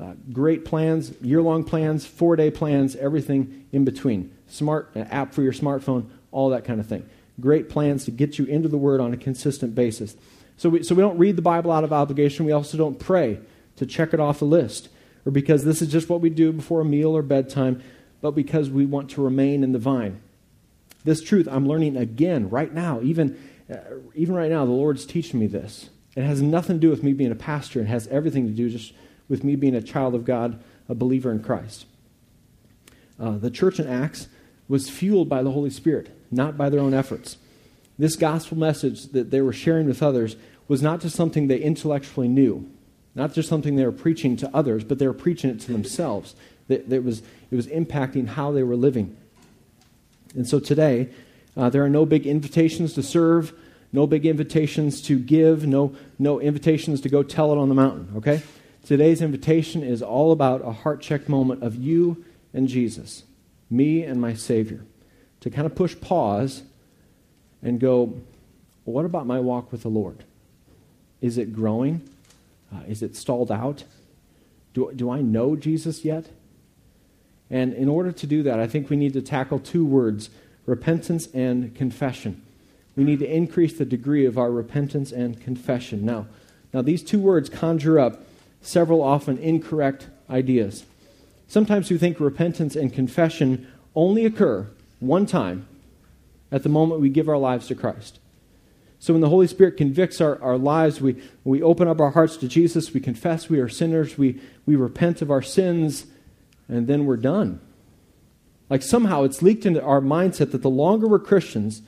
Uh, 0.00 0.12
great 0.32 0.64
plans, 0.64 1.12
year 1.20 1.42
long 1.42 1.64
plans, 1.64 2.06
four 2.06 2.36
day 2.36 2.50
plans, 2.50 2.94
everything 2.96 3.66
in 3.72 3.84
between. 3.84 4.32
Smart 4.46 4.90
uh, 4.94 5.00
app 5.10 5.34
for 5.34 5.42
your 5.42 5.52
smartphone, 5.52 6.08
all 6.30 6.50
that 6.50 6.64
kind 6.64 6.78
of 6.78 6.86
thing. 6.86 7.08
Great 7.40 7.68
plans 7.68 8.04
to 8.04 8.10
get 8.10 8.38
you 8.38 8.44
into 8.44 8.68
the 8.68 8.78
Word 8.78 9.00
on 9.00 9.12
a 9.12 9.16
consistent 9.16 9.74
basis. 9.74 10.16
So 10.56 10.68
we, 10.68 10.82
so 10.82 10.94
we 10.94 11.02
don't 11.02 11.18
read 11.18 11.36
the 11.36 11.42
Bible 11.42 11.72
out 11.72 11.84
of 11.84 11.92
obligation. 11.92 12.46
We 12.46 12.52
also 12.52 12.78
don't 12.78 12.98
pray 12.98 13.40
to 13.76 13.86
check 13.86 14.14
it 14.14 14.20
off 14.20 14.38
the 14.38 14.44
list 14.44 14.88
or 15.28 15.30
because 15.30 15.64
this 15.64 15.82
is 15.82 15.88
just 15.92 16.08
what 16.08 16.20
we 16.20 16.30
do 16.30 16.52
before 16.52 16.80
a 16.80 16.84
meal 16.84 17.16
or 17.16 17.22
bedtime, 17.22 17.82
but 18.20 18.32
because 18.32 18.70
we 18.70 18.86
want 18.86 19.10
to 19.10 19.22
remain 19.22 19.62
in 19.62 19.72
the 19.72 19.78
vine. 19.78 20.20
This 21.04 21.22
truth 21.22 21.46
I'm 21.50 21.68
learning 21.68 21.96
again 21.96 22.48
right 22.48 22.72
now, 22.72 23.00
even, 23.02 23.38
uh, 23.70 23.76
even 24.14 24.34
right 24.34 24.50
now, 24.50 24.64
the 24.64 24.72
Lord's 24.72 25.04
teaching 25.04 25.38
me 25.38 25.46
this. 25.46 25.90
It 26.18 26.24
has 26.24 26.42
nothing 26.42 26.76
to 26.76 26.80
do 26.80 26.90
with 26.90 27.04
me 27.04 27.12
being 27.12 27.30
a 27.30 27.36
pastor, 27.36 27.80
it 27.80 27.86
has 27.86 28.08
everything 28.08 28.48
to 28.48 28.52
do 28.52 28.68
just 28.68 28.92
with 29.28 29.44
me 29.44 29.54
being 29.54 29.76
a 29.76 29.80
child 29.80 30.16
of 30.16 30.24
God, 30.24 30.60
a 30.88 30.94
believer 30.94 31.30
in 31.30 31.42
Christ. 31.42 31.86
Uh, 33.20 33.38
the 33.38 33.50
church 33.50 33.78
in 33.78 33.86
Acts 33.86 34.26
was 34.66 34.90
fueled 34.90 35.28
by 35.28 35.42
the 35.42 35.52
Holy 35.52 35.70
Spirit 35.70 36.10
not 36.30 36.56
by 36.56 36.68
their 36.68 36.80
own 36.80 36.92
efforts. 36.94 37.36
This 37.98 38.16
gospel 38.16 38.58
message 38.58 39.06
that 39.08 39.30
they 39.30 39.40
were 39.40 39.52
sharing 39.52 39.86
with 39.86 40.02
others 40.02 40.34
was 40.66 40.82
not 40.82 41.00
just 41.00 41.16
something 41.16 41.46
they 41.46 41.60
intellectually 41.60 42.28
knew, 42.28 42.68
not 43.14 43.32
just 43.32 43.48
something 43.48 43.76
they 43.76 43.84
were 43.84 43.92
preaching 43.92 44.36
to 44.38 44.50
others, 44.52 44.82
but 44.82 44.98
they 44.98 45.06
were 45.06 45.14
preaching 45.14 45.50
it 45.50 45.60
to 45.60 45.72
themselves. 45.72 46.34
That, 46.66 46.90
that 46.90 47.02
was, 47.02 47.22
it 47.50 47.56
was 47.56 47.66
impacting 47.68 48.28
how 48.28 48.52
they 48.52 48.62
were 48.62 48.76
living. 48.76 49.16
And 50.34 50.46
so 50.46 50.60
today, 50.60 51.08
uh, 51.56 51.70
there 51.70 51.84
are 51.84 51.88
no 51.88 52.04
big 52.04 52.26
invitations 52.26 52.92
to 52.94 53.02
serve, 53.02 53.52
no 53.92 54.06
big 54.06 54.26
invitations 54.26 55.00
to 55.02 55.18
give, 55.18 55.66
no, 55.66 55.94
no 56.18 56.40
invitations 56.40 57.00
to 57.00 57.08
go 57.08 57.22
tell 57.22 57.52
it 57.52 57.58
on 57.58 57.68
the 57.68 57.74
mountain, 57.74 58.12
okay? 58.16 58.42
Today's 58.84 59.22
invitation 59.22 59.82
is 59.82 60.02
all 60.02 60.32
about 60.32 60.62
a 60.64 60.72
heart 60.72 61.00
check 61.00 61.28
moment 61.28 61.62
of 61.62 61.74
you 61.74 62.24
and 62.52 62.68
Jesus, 62.68 63.24
me 63.70 64.02
and 64.02 64.20
my 64.20 64.34
Savior 64.34 64.84
to 65.40 65.50
kind 65.50 65.66
of 65.66 65.74
push 65.74 65.98
pause 66.00 66.62
and 67.62 67.80
go, 67.80 68.20
what 68.84 69.04
about 69.04 69.26
my 69.26 69.40
walk 69.40 69.70
with 69.72 69.82
the 69.82 69.88
Lord? 69.88 70.24
Is 71.20 71.38
it 71.38 71.52
growing? 71.52 72.08
Uh, 72.74 72.80
is 72.86 73.02
it 73.02 73.16
stalled 73.16 73.50
out? 73.50 73.84
Do, 74.74 74.92
do 74.94 75.10
I 75.10 75.20
know 75.20 75.56
Jesus 75.56 76.04
yet? 76.04 76.26
And 77.50 77.72
in 77.72 77.88
order 77.88 78.12
to 78.12 78.26
do 78.26 78.42
that, 78.42 78.60
I 78.60 78.66
think 78.66 78.90
we 78.90 78.96
need 78.96 79.14
to 79.14 79.22
tackle 79.22 79.58
two 79.58 79.84
words 79.84 80.30
repentance 80.66 81.28
and 81.32 81.74
confession. 81.74 82.42
We 82.98 83.04
need 83.04 83.20
to 83.20 83.32
increase 83.32 83.78
the 83.78 83.84
degree 83.84 84.26
of 84.26 84.36
our 84.36 84.50
repentance 84.50 85.12
and 85.12 85.40
confession. 85.40 86.04
Now, 86.04 86.26
now 86.74 86.82
these 86.82 87.00
two 87.00 87.20
words 87.20 87.48
conjure 87.48 88.00
up 88.00 88.26
several 88.60 89.02
often 89.02 89.38
incorrect 89.38 90.08
ideas. 90.28 90.84
Sometimes 91.46 91.92
we 91.92 91.96
think 91.96 92.18
repentance 92.18 92.74
and 92.74 92.92
confession 92.92 93.68
only 93.94 94.26
occur 94.26 94.66
one 94.98 95.26
time 95.26 95.68
at 96.50 96.64
the 96.64 96.68
moment 96.68 97.00
we 97.00 97.08
give 97.08 97.28
our 97.28 97.38
lives 97.38 97.68
to 97.68 97.76
Christ. 97.76 98.18
So 98.98 99.12
when 99.12 99.20
the 99.20 99.28
Holy 99.28 99.46
Spirit 99.46 99.76
convicts 99.76 100.20
our, 100.20 100.42
our 100.42 100.58
lives, 100.58 101.00
we, 101.00 101.22
we 101.44 101.62
open 101.62 101.86
up 101.86 102.00
our 102.00 102.10
hearts 102.10 102.36
to 102.38 102.48
Jesus, 102.48 102.92
we 102.92 102.98
confess 102.98 103.48
we 103.48 103.60
are 103.60 103.68
sinners, 103.68 104.18
we, 104.18 104.40
we 104.66 104.74
repent 104.74 105.22
of 105.22 105.30
our 105.30 105.40
sins, 105.40 106.06
and 106.66 106.88
then 106.88 107.06
we're 107.06 107.16
done. 107.16 107.60
Like 108.68 108.82
somehow 108.82 109.22
it's 109.22 109.40
leaked 109.40 109.66
into 109.66 109.80
our 109.84 110.00
mindset 110.00 110.50
that 110.50 110.62
the 110.62 110.68
longer 110.68 111.06
we're 111.06 111.20
Christians, 111.20 111.80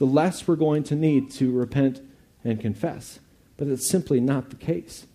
the 0.00 0.06
less 0.06 0.48
we're 0.48 0.56
going 0.56 0.82
to 0.82 0.96
need 0.96 1.30
to 1.30 1.52
repent 1.52 2.00
and 2.42 2.58
confess. 2.58 3.20
But 3.58 3.68
it's 3.68 3.86
simply 3.86 4.18
not 4.18 4.48
the 4.48 4.56
case. 4.56 5.06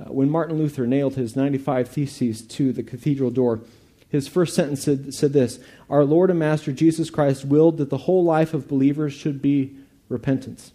Uh, 0.00 0.04
when 0.04 0.30
Martin 0.30 0.56
Luther 0.56 0.86
nailed 0.86 1.16
his 1.16 1.36
95 1.36 1.86
Theses 1.86 2.40
to 2.40 2.72
the 2.72 2.82
cathedral 2.82 3.30
door, 3.30 3.60
his 4.08 4.26
first 4.26 4.54
sentence 4.54 4.82
said, 4.82 5.12
said 5.12 5.34
this 5.34 5.58
Our 5.90 6.02
Lord 6.02 6.30
and 6.30 6.38
Master 6.38 6.72
Jesus 6.72 7.10
Christ 7.10 7.44
willed 7.44 7.76
that 7.76 7.90
the 7.90 7.98
whole 7.98 8.24
life 8.24 8.54
of 8.54 8.66
believers 8.66 9.12
should 9.12 9.42
be 9.42 9.76
repentance. 10.08 10.72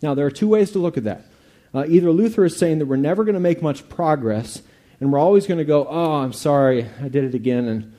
Now, 0.00 0.14
there 0.14 0.24
are 0.24 0.30
two 0.30 0.48
ways 0.48 0.70
to 0.70 0.78
look 0.78 0.96
at 0.96 1.04
that. 1.04 1.26
Uh, 1.74 1.84
either 1.86 2.10
Luther 2.10 2.46
is 2.46 2.56
saying 2.56 2.78
that 2.78 2.86
we're 2.86 2.96
never 2.96 3.24
going 3.24 3.34
to 3.34 3.40
make 3.40 3.60
much 3.60 3.90
progress, 3.90 4.62
and 5.00 5.12
we're 5.12 5.18
always 5.18 5.46
going 5.46 5.58
to 5.58 5.64
go, 5.66 5.86
Oh, 5.86 6.14
I'm 6.14 6.32
sorry, 6.32 6.88
I 6.98 7.08
did 7.08 7.24
it 7.24 7.34
again, 7.34 7.68
and 7.68 7.95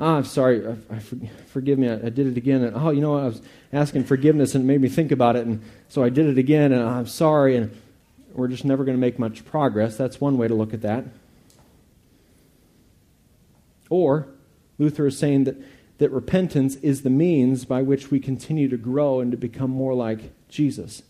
oh, 0.00 0.14
I'm 0.16 0.24
sorry, 0.24 0.66
I, 0.66 0.76
I, 0.90 0.98
forgive 0.98 1.78
me, 1.78 1.88
I, 1.88 1.94
I, 1.94 2.08
did 2.08 2.26
it 2.26 2.36
again, 2.38 2.64
and 2.64 2.74
oh, 2.74 2.90
you 2.90 3.02
know 3.02 3.12
what, 3.12 3.22
I 3.22 3.26
was 3.26 3.42
asking 3.72 4.04
forgiveness, 4.04 4.54
and 4.54 4.64
it 4.64 4.66
made 4.66 4.80
me 4.80 4.88
think 4.88 5.12
about 5.12 5.36
it, 5.36 5.46
and 5.46 5.62
so 5.88 6.02
I 6.02 6.08
did 6.08 6.26
it 6.26 6.38
again, 6.38 6.72
and 6.72 6.82
ah, 6.82 6.98
I'm 6.98 7.06
sorry, 7.06 7.56
and 7.56 7.70
we're 8.32 8.48
just 8.48 8.64
never 8.64 8.84
going 8.84 8.96
to 8.96 9.00
make 9.00 9.18
much 9.18 9.44
progress. 9.44 9.96
That's 9.96 10.20
one 10.20 10.38
way 10.38 10.48
to 10.48 10.54
look 10.54 10.72
at 10.72 10.80
that. 10.82 11.04
Or, 13.90 14.28
Luther 14.78 15.06
is 15.06 15.18
saying 15.18 15.44
that, 15.44 15.56
that 15.98 16.10
repentance 16.10 16.76
is 16.76 17.02
the 17.02 17.10
means 17.10 17.66
by 17.66 17.82
which 17.82 18.10
we 18.10 18.20
continue 18.20 18.68
to 18.68 18.78
grow 18.78 19.20
and 19.20 19.30
to 19.32 19.36
become 19.36 19.70
more 19.70 19.94
like 19.94 20.32
Jesus. 20.48 21.02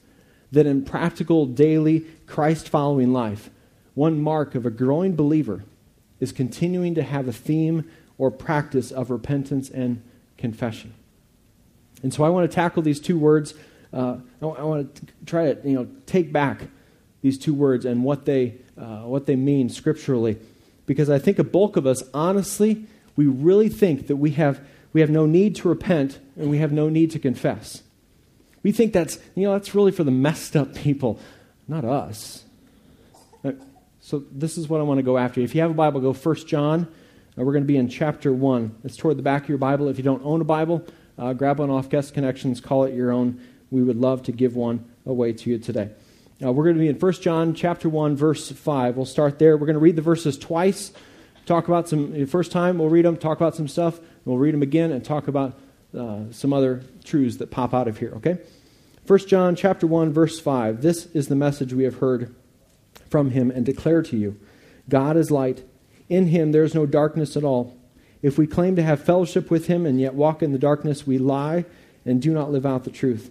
That 0.50 0.66
in 0.66 0.84
practical, 0.84 1.46
daily, 1.46 2.06
Christ 2.26 2.68
following 2.68 3.12
life, 3.12 3.50
one 3.94 4.20
mark 4.20 4.56
of 4.56 4.66
a 4.66 4.70
growing 4.70 5.14
believer 5.14 5.62
is 6.18 6.32
continuing 6.32 6.94
to 6.96 7.02
have 7.02 7.28
a 7.28 7.32
theme 7.32 7.88
or 8.20 8.30
practice 8.30 8.92
of 8.92 9.10
repentance 9.10 9.70
and 9.70 10.02
confession. 10.36 10.92
And 12.02 12.12
so 12.12 12.22
I 12.22 12.28
want 12.28 12.48
to 12.50 12.54
tackle 12.54 12.82
these 12.82 13.00
two 13.00 13.18
words. 13.18 13.54
Uh, 13.94 14.16
I, 14.42 14.44
want 14.44 14.94
to 14.94 15.06
try 15.24 15.54
to 15.54 15.68
you 15.68 15.74
know, 15.74 15.88
take 16.04 16.30
back 16.30 16.64
these 17.22 17.38
two 17.38 17.54
words 17.54 17.86
and 17.86 18.04
what 18.04 18.26
they, 18.26 18.56
uh, 18.78 19.00
what 19.04 19.24
they 19.24 19.36
mean 19.36 19.70
scripturally 19.70 20.38
because 20.84 21.08
I 21.08 21.18
think 21.18 21.38
a 21.38 21.44
bulk 21.44 21.76
of 21.76 21.86
us, 21.86 22.02
honestly, 22.12 22.84
we 23.16 23.26
really 23.26 23.70
think 23.70 24.08
that 24.08 24.16
we 24.16 24.32
have, 24.32 24.60
we 24.92 25.00
have 25.00 25.08
no 25.08 25.24
need 25.24 25.56
to 25.56 25.68
repent 25.68 26.18
and 26.36 26.50
we 26.50 26.58
have 26.58 26.72
no 26.72 26.90
need 26.90 27.10
to 27.12 27.18
confess. 27.18 27.82
We 28.62 28.70
think 28.70 28.92
that's, 28.92 29.18
you 29.34 29.44
know, 29.44 29.52
that's 29.54 29.74
really 29.74 29.92
for 29.92 30.04
the 30.04 30.10
messed 30.10 30.56
up 30.56 30.74
people, 30.74 31.18
not 31.66 31.86
us. 31.86 32.44
Uh, 33.42 33.52
so 34.00 34.24
this 34.30 34.58
is 34.58 34.68
what 34.68 34.80
I 34.80 34.82
want 34.82 34.98
to 34.98 35.02
go 35.02 35.16
after. 35.16 35.40
If 35.40 35.54
you 35.54 35.62
have 35.62 35.70
a 35.70 35.74
Bible, 35.74 36.00
go 36.00 36.12
1 36.12 36.36
John. 36.46 36.86
Uh, 37.38 37.44
we're 37.44 37.52
going 37.52 37.64
to 37.64 37.68
be 37.68 37.76
in 37.76 37.88
chapter 37.88 38.32
1. 38.32 38.76
It's 38.82 38.96
toward 38.96 39.16
the 39.16 39.22
back 39.22 39.44
of 39.44 39.48
your 39.48 39.58
Bible. 39.58 39.88
If 39.88 39.98
you 39.98 40.02
don't 40.02 40.24
own 40.24 40.40
a 40.40 40.44
Bible, 40.44 40.84
uh, 41.16 41.32
grab 41.32 41.60
one 41.60 41.70
off 41.70 41.88
Guest 41.88 42.12
Connections, 42.12 42.60
call 42.60 42.84
it 42.84 42.94
your 42.94 43.12
own. 43.12 43.40
We 43.70 43.82
would 43.82 43.96
love 43.96 44.24
to 44.24 44.32
give 44.32 44.56
one 44.56 44.84
away 45.06 45.32
to 45.34 45.50
you 45.50 45.58
today. 45.58 45.90
Uh, 46.42 46.50
we're 46.50 46.64
going 46.64 46.74
to 46.74 46.80
be 46.80 46.88
in 46.88 46.98
1 46.98 47.12
John 47.14 47.54
chapter 47.54 47.88
1, 47.88 48.16
verse 48.16 48.50
5. 48.50 48.96
We'll 48.96 49.06
start 49.06 49.38
there. 49.38 49.56
We're 49.56 49.66
going 49.66 49.74
to 49.74 49.80
read 49.80 49.94
the 49.94 50.02
verses 50.02 50.36
twice, 50.36 50.92
talk 51.46 51.68
about 51.68 51.88
some, 51.88 52.26
first 52.26 52.50
time 52.50 52.78
we'll 52.78 52.88
read 52.88 53.04
them, 53.04 53.16
talk 53.16 53.36
about 53.36 53.54
some 53.54 53.68
stuff, 53.68 54.00
we'll 54.24 54.38
read 54.38 54.54
them 54.54 54.62
again, 54.62 54.90
and 54.90 55.04
talk 55.04 55.28
about 55.28 55.58
uh, 55.96 56.22
some 56.32 56.52
other 56.52 56.82
truths 57.04 57.36
that 57.36 57.50
pop 57.50 57.74
out 57.74 57.86
of 57.86 57.98
here, 57.98 58.12
okay? 58.16 58.38
1 59.06 59.18
John 59.28 59.54
chapter 59.54 59.86
1, 59.86 60.12
verse 60.12 60.40
5. 60.40 60.82
This 60.82 61.06
is 61.06 61.28
the 61.28 61.36
message 61.36 61.72
we 61.72 61.84
have 61.84 61.96
heard 61.96 62.34
from 63.08 63.30
him 63.30 63.50
and 63.50 63.64
declare 63.64 64.02
to 64.02 64.16
you 64.16 64.38
God 64.88 65.16
is 65.16 65.30
light. 65.30 65.62
In 66.10 66.26
him 66.26 66.52
there 66.52 66.64
is 66.64 66.74
no 66.74 66.84
darkness 66.84 67.36
at 67.36 67.44
all. 67.44 67.74
If 68.20 68.36
we 68.36 68.46
claim 68.46 68.76
to 68.76 68.82
have 68.82 69.02
fellowship 69.02 69.50
with 69.50 69.68
him 69.68 69.86
and 69.86 69.98
yet 69.98 70.14
walk 70.14 70.42
in 70.42 70.52
the 70.52 70.58
darkness, 70.58 71.06
we 71.06 71.16
lie 71.16 71.64
and 72.04 72.20
do 72.20 72.32
not 72.32 72.52
live 72.52 72.66
out 72.66 72.84
the 72.84 72.90
truth. 72.90 73.30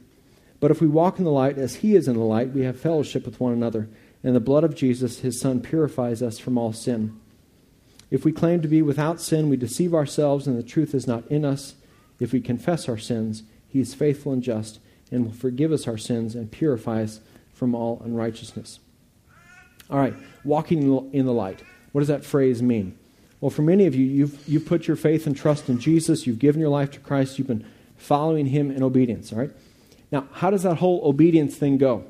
But 0.60 0.72
if 0.72 0.82
we 0.82 0.88
walk 0.88 1.20
in 1.20 1.26
the 1.26 1.32
light 1.32 1.58
as 1.58 1.76
he 1.76 1.96
is 1.96 2.08
in 2.08 2.16
the 2.16 2.24
light, 2.24 2.52
we 2.52 2.64
have 2.64 2.80
fellowship 2.80 3.26
with 3.26 3.40
one 3.40 3.54
another, 3.54 3.88
and 4.24 4.36
the 4.36 4.40
blood 4.40 4.64
of 4.64 4.76
Jesus, 4.76 5.20
his 5.20 5.40
Son, 5.40 5.62
purifies 5.62 6.22
us 6.22 6.40
from 6.40 6.58
all 6.58 6.74
sin. 6.74 7.20
If 8.12 8.26
we 8.26 8.32
claim 8.32 8.62
to 8.62 8.68
be 8.68 8.82
without 8.82 9.22
sin, 9.22 9.50
we 9.50 9.58
deceive 9.58 9.94
ourselves, 9.94 10.48
and 10.48 10.58
the 10.58 10.64
truth 10.64 10.96
is 10.96 11.08
not 11.08 11.28
in 11.28 11.46
us. 11.46 11.76
If 12.20 12.34
we 12.34 12.42
confess 12.42 12.90
our 12.90 12.98
sins, 12.98 13.44
he 13.68 13.80
is 13.80 13.94
faithful 13.94 14.34
and 14.34 14.42
just, 14.42 14.80
and 15.12 15.26
will 15.26 15.32
forgive 15.32 15.72
us 15.72 15.88
our 15.88 15.98
sins 15.98 16.36
and 16.36 16.52
purify 16.52 17.04
us 17.04 17.20
from 17.54 17.76
all 17.76 18.02
unrighteousness. 18.04 18.80
All 19.90 20.00
right, 20.00 20.16
walking 20.44 21.12
in 21.14 21.26
the 21.26 21.34
light. 21.34 21.62
What 21.92 22.02
does 22.02 22.08
that 22.08 22.24
phrase 22.24 22.62
mean? 22.62 22.98
Well, 23.42 23.50
for 23.50 23.62
many 23.62 23.86
of 23.86 23.96
you, 23.96 24.06
you've, 24.06 24.48
you've 24.48 24.66
put 24.66 24.88
your 24.88 24.98
faith 24.98 25.26
and 25.26 25.36
trust 25.36 25.70
in 25.70 25.80
Jesus, 25.80 26.28
you've 26.28 26.40
given 26.40 26.60
your 26.60 26.70
life 26.70 26.92
to 26.92 27.00
Christ, 27.00 27.38
you've 27.38 27.48
been 27.48 27.66
following 27.98 28.48
him 28.48 28.70
in 28.70 28.84
obedience, 28.84 29.32
all 29.32 29.40
right? 29.40 29.52
Now, 30.12 30.28
how 30.34 30.50
does 30.50 30.64
that 30.64 30.76
whole 30.76 31.02
obedience 31.04 31.56
thing 31.56 31.78
go? 31.78 32.06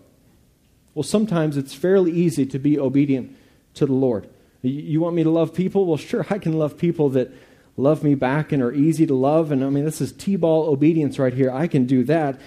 Well, 0.93 1.03
sometimes 1.03 1.55
it's 1.55 1.73
fairly 1.73 2.11
easy 2.11 2.45
to 2.47 2.59
be 2.59 2.79
obedient 2.79 3.35
to 3.75 3.85
the 3.85 3.93
Lord. 3.93 4.27
You 4.61 4.99
want 5.01 5.15
me 5.15 5.23
to 5.23 5.29
love 5.29 5.53
people? 5.53 5.85
Well, 5.85 5.97
sure, 5.97 6.25
I 6.29 6.37
can 6.39 6.53
love 6.53 6.77
people 6.77 7.09
that 7.09 7.31
love 7.77 8.03
me 8.03 8.15
back 8.15 8.51
and 8.51 8.61
are 8.61 8.73
easy 8.73 9.05
to 9.05 9.13
love. 9.13 9.51
And 9.51 9.63
I 9.63 9.69
mean, 9.69 9.85
this 9.85 10.01
is 10.01 10.11
T 10.11 10.35
ball 10.35 10.67
obedience 10.67 11.17
right 11.17 11.33
here. 11.33 11.49
I 11.51 11.67
can 11.67 11.85
do 11.85 12.03
that. 12.05 12.41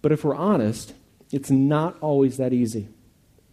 But 0.00 0.12
if 0.12 0.24
we're 0.24 0.36
honest, 0.36 0.94
it's 1.32 1.50
not 1.50 1.98
always 2.00 2.38
that 2.38 2.52
easy 2.52 2.88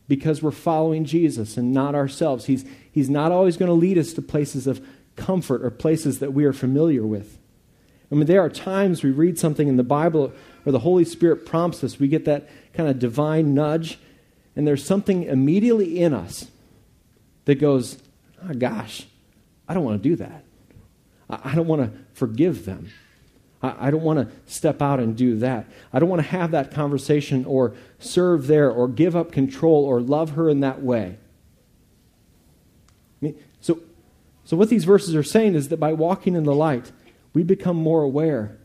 because 0.07 0.41
we're 0.41 0.51
following 0.51 1.05
Jesus 1.05 1.57
and 1.57 1.74
not 1.74 1.95
ourselves. 1.95 2.45
He's, 2.45 2.65
he's 2.91 3.10
not 3.10 3.31
always 3.31 3.57
going 3.57 3.69
to 3.69 3.74
lead 3.74 3.98
us 3.98 4.13
to 4.13 4.22
places 4.22 4.67
of 4.67 4.86
comfort 5.15 5.63
or 5.63 5.69
places 5.69 6.19
that 6.19 6.33
we 6.33 6.45
are 6.45 6.53
familiar 6.53 7.05
with. 7.05 7.38
I 8.12 8.15
mean, 8.15 8.25
there 8.27 8.41
are 8.41 8.50
times 8.50 9.01
we 9.01 9.12
read 9.12 9.39
something 9.39 9.67
in 9.67 9.77
the 9.77 9.83
Bible 9.83 10.33
where 10.63 10.72
the 10.72 10.79
Holy 10.79 11.05
Spirit 11.05 11.45
prompts 11.45 11.83
us. 11.83 12.00
We 12.00 12.07
get 12.07 12.25
that 12.25 12.48
kind 12.74 12.89
of 12.89 13.00
divine 13.00 13.53
nudge, 13.53 13.98
and 14.55 14.67
there's 14.67 14.86
something 14.86 15.24
immediately 15.24 16.00
in 16.00 16.13
us 16.13 16.48
that 17.45 17.55
goes, 17.55 17.98
oh, 18.43 18.53
gosh, 18.53 19.07
I 19.67 19.74
don't 19.74 19.83
want 19.83 20.01
to 20.01 20.10
do 20.10 20.15
that. 20.17 20.43
I 21.29 21.55
don't 21.55 21.67
want 21.67 21.81
to 21.81 22.00
forgive 22.13 22.65
them. 22.65 22.91
I 23.63 23.91
don't 23.91 24.03
want 24.03 24.20
to 24.20 24.36
step 24.51 24.82
out 24.82 25.00
and 25.00 25.15
do 25.15 25.38
that. 25.38 25.65
I 25.93 26.00
don't 26.00 26.10
want 26.10 26.22
to 26.22 26.27
have 26.27 26.51
that 26.51 26.72
conversation 26.72 27.46
or 27.46 27.74
serve 27.98 28.48
there 28.48 28.70
or 28.70 28.89
give 28.89 29.15
up 29.15 29.32
control 29.32 29.86
or 29.86 30.01
love 30.01 30.32
her 30.32 30.50
in 30.50 30.60
that 30.60 30.82
way. 30.82 31.17
I 33.22 33.25
mean, 33.25 33.43
so, 33.62 33.79
so, 34.43 34.58
what 34.58 34.67
these 34.67 34.84
verses 34.84 35.15
are 35.15 35.24
saying 35.24 35.55
is 35.55 35.70
that 35.70 35.77
by 35.77 35.93
walking 35.93 36.36
in 36.36 36.43
the 36.43 36.53
light, 36.53 36.91
we 37.34 37.41
become 37.43 37.77
more 37.77 38.01
aware 38.01 38.58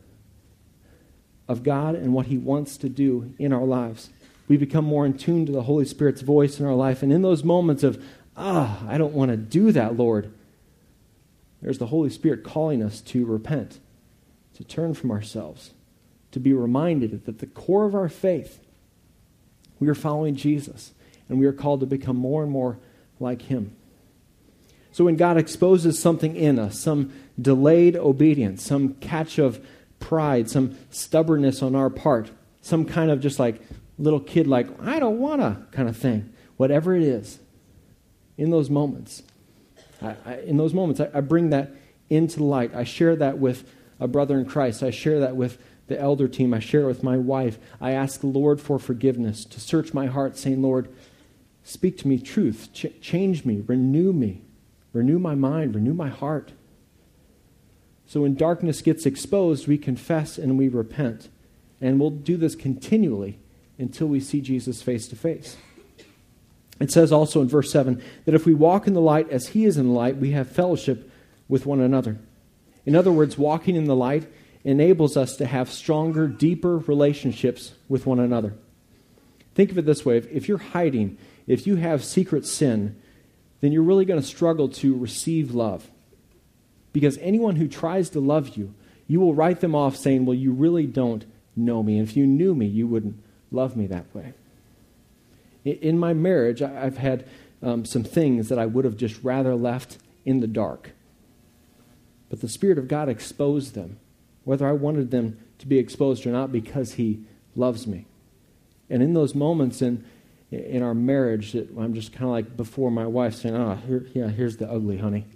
of 1.47 1.63
God 1.63 1.95
and 1.95 2.13
what 2.13 2.27
He 2.27 2.37
wants 2.37 2.77
to 2.79 2.89
do 2.89 3.35
in 3.39 3.53
our 3.53 3.65
lives. 3.65 4.11
We 4.49 4.57
become 4.57 4.85
more 4.85 5.07
in 5.07 5.17
tune 5.17 5.47
to 5.47 5.53
the 5.53 5.63
Holy 5.63 5.85
Spirit's 5.85 6.23
voice 6.23 6.59
in 6.59 6.67
our 6.67 6.75
life. 6.75 7.05
And 7.05 7.13
in 7.13 7.23
those 7.23 7.45
moments 7.45 7.85
of, 7.85 8.03
ah, 8.37 8.85
I 8.89 8.99
don't 8.99 9.15
want 9.15 9.31
to 9.31 9.37
do 9.37 9.71
that, 9.73 9.97
Lord, 9.97 10.33
there's 11.63 11.79
the 11.79 11.87
Holy 11.87 12.11
Spirit 12.11 12.43
calling 12.43 12.83
us 12.83 13.01
to 13.03 13.25
repent, 13.27 13.79
to 14.59 14.65
turn 14.65 14.93
from 14.93 15.13
ourselves, 15.13 15.71
to 16.33 16.41
be 16.41 16.53
reminded 16.53 17.13
that 17.13 17.29
at 17.29 17.39
the 17.39 17.47
core 17.47 17.85
of 17.85 17.95
our 17.95 18.09
faith, 18.09 18.59
we 19.79 19.87
are 19.87 19.95
following 19.95 20.35
Jesus, 20.35 20.91
and 21.29 21.39
we 21.39 21.47
are 21.47 21.53
called 21.53 21.79
to 21.79 21.87
become 21.87 22.17
more 22.17 22.43
and 22.43 22.51
more 22.51 22.77
like 23.21 23.43
Him. 23.43 23.77
So 24.91 25.05
when 25.05 25.15
God 25.15 25.37
exposes 25.37 25.97
something 25.97 26.35
in 26.35 26.59
us, 26.59 26.77
some 26.77 27.13
delayed 27.41 27.97
obedience, 27.97 28.65
some 28.65 28.95
catch 28.95 29.39
of 29.39 29.65
pride, 30.01 30.51
some 30.51 30.77
stubbornness 30.91 31.63
on 31.63 31.77
our 31.77 31.89
part, 31.89 32.33
some 32.61 32.85
kind 32.85 33.13
of 33.13 33.21
just 33.21 33.39
like 33.39 33.63
little 33.97 34.19
kid, 34.19 34.49
like, 34.49 34.67
I 34.83 34.99
don't 34.99 35.21
want 35.21 35.41
to 35.41 35.63
kind 35.71 35.89
of 35.89 35.97
thing. 35.97 36.33
Whatever 36.57 36.97
it 36.97 37.05
is, 37.05 37.39
in 38.37 38.51
those 38.51 38.69
moments, 38.69 39.23
I, 40.03 40.17
I, 40.25 40.35
in 40.41 40.57
those 40.57 40.75
moments, 40.75 41.01
I, 41.01 41.11
I 41.15 41.21
bring 41.21 41.51
that 41.51 41.71
into 42.11 42.43
light. 42.43 42.75
I 42.75 42.83
share 42.83 43.15
that 43.15 43.39
with 43.39 43.73
a 44.01 44.09
brother 44.09 44.39
in 44.39 44.45
Christ. 44.45 44.83
I 44.83 44.91
share 44.91 45.21
that 45.21 45.37
with 45.37 45.59
the 45.89 45.99
elder 46.01 46.29
team. 46.29 46.55
I 46.55 46.61
share 46.61 46.83
it 46.83 46.87
with 46.87 47.03
my 47.03 47.17
wife. 47.17 47.59
I 47.81 47.93
ask 47.93 48.21
the 48.21 48.27
Lord 48.27 48.61
for 48.61 48.79
forgiveness, 48.79 49.45
to 49.47 49.61
search 49.61 49.95
my 49.95 50.07
heart, 50.07 50.37
saying, 50.37 50.63
Lord, 50.63 50.89
speak 51.65 51.99
to 51.99 52.09
me 52.09 52.19
truth, 52.19 52.69
Ch- 52.73 53.01
change 53.01 53.45
me, 53.45 53.63
renew 53.67 54.13
me, 54.13 54.43
renew 54.93 55.19
my 55.19 55.35
mind, 55.35 55.75
renew 55.75 55.95
my 55.95 56.09
heart. 56.09 56.53
So 58.07 58.23
when 58.23 58.35
darkness 58.35 58.81
gets 58.81 59.05
exposed, 59.05 59.69
we 59.69 59.77
confess 59.77 60.39
and 60.39 60.57
we 60.57 60.69
repent. 60.69 61.29
And 61.81 62.01
we'll 62.01 62.11
do 62.11 62.37
this 62.37 62.55
continually 62.55 63.39
until 63.79 64.07
we 64.09 64.21
see 64.21 64.41
Jesus 64.41 64.83
face 64.83 65.07
to 65.09 65.17
face. 65.17 65.57
It 66.81 66.91
says 66.91 67.13
also 67.13 67.41
in 67.43 67.49
verse 67.49 67.71
7 67.71 68.03
that 68.25 68.35
if 68.35 68.47
we 68.47 68.55
walk 68.55 68.87
in 68.87 68.95
the 68.95 69.01
light 69.01 69.31
as 69.31 69.49
he 69.49 69.65
is 69.65 69.77
in 69.77 69.89
the 69.89 69.93
light, 69.93 70.17
we 70.17 70.31
have 70.31 70.49
fellowship 70.49 71.11
with 71.49 71.67
one 71.67 71.81
another. 71.81 72.19
In 72.89 72.97
other 72.97 73.13
words, 73.13 73.37
walking 73.37 73.77
in 73.77 73.85
the 73.85 73.95
light 73.95 74.27
enables 74.65 75.15
us 75.15 75.37
to 75.37 75.45
have 75.45 75.71
stronger, 75.71 76.27
deeper 76.27 76.79
relationships 76.79 77.75
with 77.87 78.07
one 78.07 78.19
another. 78.19 78.55
Think 79.55 79.71
of 79.71 79.77
it 79.77 79.85
this 79.85 80.07
way 80.07 80.17
if 80.17 80.49
you're 80.49 80.57
hiding, 80.57 81.19
if 81.47 81.67
you 81.67 81.77
have 81.77 82.03
secret 82.03 82.47
sin, 82.47 82.99
then 83.61 83.73
you're 83.73 83.83
really 83.83 84.07
going 84.07 84.23
to 84.23 84.27
struggle 84.27 84.71
to 84.71 84.97
receive 84.97 85.55
love. 85.55 85.91
Because 86.95 87.19
anyone 87.19 87.57
who 87.57 87.69
tries 87.69 88.09
to 88.11 88.21
love 88.21 88.57
you, 88.57 88.73
you 89.07 89.21
will 89.21 89.35
write 89.35 89.61
them 89.61 89.75
off 89.75 89.95
saying, 89.95 90.25
Well, 90.25 90.39
you 90.39 90.53
really 90.53 90.87
don't 90.87 91.27
know 91.55 91.83
me. 91.83 91.99
And 91.99 92.09
if 92.09 92.17
you 92.17 92.27
knew 92.27 92.55
me, 92.55 92.65
you 92.65 92.87
wouldn't 92.87 93.23
love 93.51 93.77
me 93.77 93.87
that 93.89 94.07
way. 94.15 94.33
In 95.63 95.99
my 95.99 96.15
marriage, 96.15 96.63
I've 96.63 96.97
had 96.97 97.29
um, 97.63 97.85
some 97.85 98.03
things 98.03 98.49
that 98.49 98.59
I 98.59 98.65
would 98.65 98.87
have 98.87 98.97
just 98.97 99.23
rather 99.23 99.55
left 99.55 99.99
in 100.25 100.41
the 100.41 100.47
dark. 100.47 100.93
But 102.29 102.41
the 102.41 102.49
Spirit 102.49 102.79
of 102.79 102.89
God 102.89 103.09
exposed 103.09 103.75
them, 103.75 103.99
whether 104.45 104.67
I 104.67 104.73
wanted 104.73 105.11
them 105.11 105.39
to 105.59 105.67
be 105.67 105.79
exposed 105.79 106.27
or 106.27 106.31
not, 106.31 106.53
because 106.53 106.95
He 106.95 107.21
loves 107.57 107.87
me. 107.87 108.07
And 108.91 109.03
in 109.03 109.15
those 109.15 109.35
moments 109.35 109.83
in, 109.83 110.05
in 110.51 110.83
our 110.83 110.95
marriage, 110.95 111.53
that 111.53 111.69
I'm 111.79 111.95
just 111.95 112.13
kind 112.13 112.25
of 112.25 112.31
like 112.31 112.57
before 112.57 112.91
my 112.91 113.07
wife 113.07 113.35
saying, 113.35 113.55
Oh, 113.55 113.75
here, 113.75 114.07
yeah, 114.15 114.29
here's 114.29 114.57
the 114.57 114.71
ugly, 114.71 114.99
honey. 114.99 115.27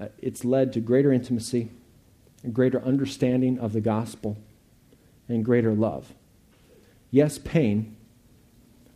Uh, 0.00 0.08
it's 0.18 0.44
led 0.44 0.72
to 0.72 0.80
greater 0.80 1.12
intimacy, 1.12 1.70
and 2.42 2.52
greater 2.52 2.82
understanding 2.82 3.58
of 3.58 3.72
the 3.72 3.80
gospel, 3.80 4.36
and 5.28 5.44
greater 5.44 5.72
love. 5.72 6.14
Yes, 7.10 7.38
pain, 7.38 7.96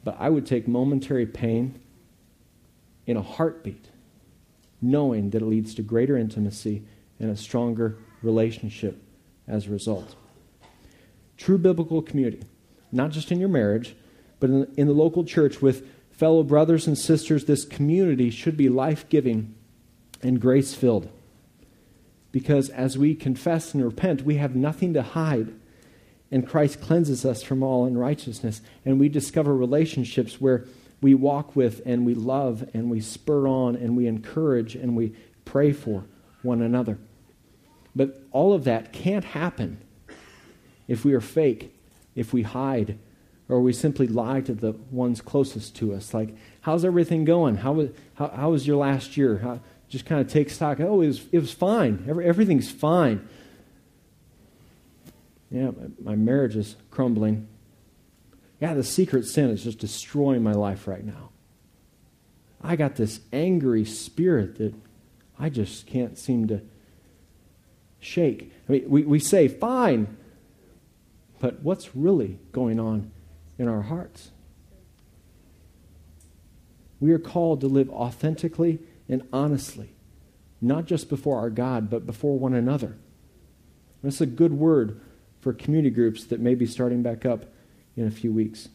but 0.02 0.16
I 0.18 0.28
would 0.28 0.45
take 0.45 0.66
momentary 0.66 1.26
pain 1.26 1.78
in 3.07 3.16
a 3.16 3.23
heartbeat, 3.23 3.87
knowing 4.81 5.31
that 5.31 5.43
it 5.43 5.47
leads 5.47 5.75
to 5.75 5.83
greater 5.83 6.17
intimacy 6.17 6.83
and 7.19 7.31
a 7.31 7.37
stronger 7.37 7.99
relationship 8.23 9.03
as 9.47 9.67
a 9.67 9.71
result. 9.71 10.15
True 11.37 11.59
biblical 11.59 12.03
community, 12.03 12.43
not 12.93 13.11
just 13.11 13.33
in 13.33 13.41
your 13.41 13.49
marriage, 13.49 13.95
but 14.41 14.51
in, 14.51 14.73
in 14.77 14.87
the 14.87 14.93
local 14.93 15.25
church 15.25 15.61
with 15.61 15.87
fellow 16.11 16.43
brothers 16.43 16.87
and 16.87 16.99
sisters, 16.99 17.45
this 17.45 17.65
community 17.65 18.31
should 18.31 18.57
be 18.57 18.69
life 18.69 19.09
giving 19.09 19.55
and 20.23 20.41
grace 20.41 20.75
filled. 20.75 21.09
Because 22.31 22.69
as 22.71 22.99
we 22.99 23.15
confess 23.15 23.73
and 23.73 23.85
repent, 23.85 24.23
we 24.23 24.37
have 24.37 24.55
nothing 24.55 24.93
to 24.95 25.03
hide 25.03 25.53
and 26.31 26.47
Christ 26.47 26.81
cleanses 26.81 27.25
us 27.25 27.43
from 27.43 27.63
all 27.63 27.87
unrighteousness. 27.87 28.61
And 28.85 29.01
we 29.01 29.09
discover 29.09 29.55
relationships 29.57 30.41
where 30.41 30.65
we 31.00 31.14
walk 31.14 31.55
with 31.55 31.81
and 31.87 32.05
we 32.05 32.14
love 32.14 32.69
and 32.75 32.90
we 32.90 33.00
spur 33.00 33.47
on 33.47 33.76
and 33.76 33.97
we 33.97 34.07
encourage 34.07 34.75
and 34.75 34.97
we 34.97 35.14
pray 35.45 35.73
for 35.73 36.05
one 36.43 36.62
another. 36.62 36.99
But 37.95 38.23
all 38.31 38.52
of 38.52 38.64
that 38.64 38.93
can't 38.93 39.25
happen 39.25 39.81
if 40.87 41.05
we 41.05 41.14
are 41.14 41.21
fake, 41.21 41.75
if 42.14 42.33
we 42.33 42.43
hide, 42.43 42.99
or 43.49 43.61
we 43.61 43.73
simply 43.73 44.07
lie 44.07 44.40
to 44.43 44.55
the 44.55 44.73
ones 44.90 45.21
closest 45.21 45.76
to 45.76 45.95
us. 45.95 46.12
Like, 46.12 46.35
how's 46.62 46.85
everything 46.85 47.25
going? 47.25 47.57
How 47.57 47.73
was, 47.73 47.90
how, 48.14 48.28
how 48.28 48.50
was 48.50 48.67
your 48.67 48.76
last 48.76 49.17
year? 49.17 49.38
How, 49.38 49.61
just 49.88 50.05
kind 50.05 50.21
of 50.21 50.28
take 50.28 50.50
stock. 50.50 50.81
Oh, 50.81 51.00
it 51.00 51.07
was, 51.07 51.26
it 51.33 51.38
was 51.38 51.52
fine. 51.52 52.05
Every, 52.09 52.26
everything's 52.26 52.71
fine 52.71 53.26
yeah, 55.50 55.71
my 56.02 56.14
marriage 56.14 56.57
is 56.57 56.76
crumbling. 56.90 57.49
Yeah, 58.61 58.75
the 58.75 58.85
secret 58.85 59.27
sin 59.27 59.50
is 59.50 59.65
just 59.65 59.79
destroying 59.79 60.43
my 60.43 60.53
life 60.53 60.88
right 60.88 61.05
now. 61.05 61.31
I 62.62 62.77
got 62.77 62.97
this 62.97 63.21
angry 63.33 63.85
spirit 63.85 64.57
that 64.59 64.75
I 65.38 65.49
just 65.49 65.87
can't 65.87 66.19
seem 66.19 66.49
to 66.49 66.62
shake. 68.00 68.53
I 68.69 68.73
mean, 68.73 68.85
we, 68.88 69.03
we 69.03 69.19
say, 69.21 69.47
fine, 69.47 70.17
but 71.41 71.61
what's 71.61 71.95
really 71.95 72.41
going 72.50 72.81
on 72.81 73.12
in 73.59 73.69
our 73.69 73.83
hearts? 73.83 74.31
We 77.00 77.12
are 77.12 77.19
called 77.19 77.61
to 77.61 77.69
live 77.69 77.91
authentically 77.91 78.81
and 79.09 79.23
honestly, 79.33 79.91
not 80.61 80.87
just 80.87 81.09
before 81.09 81.38
our 81.38 81.50
God, 81.50 81.88
but 81.88 82.07
before 82.07 82.37
one 82.37 82.55
another. 82.55 82.97
That's 84.03 84.21
a 84.21 84.27
good 84.27 84.53
word 84.53 85.00
for 85.41 85.53
community 85.53 85.91
groups 85.91 86.25
that 86.25 86.40
may 86.40 86.57
be 86.57 86.66
starting 86.66 87.03
back 87.03 87.25
up 87.25 87.47
in 87.99 88.07
a 88.07 88.11
few 88.11 88.33
weeks. 88.33 88.69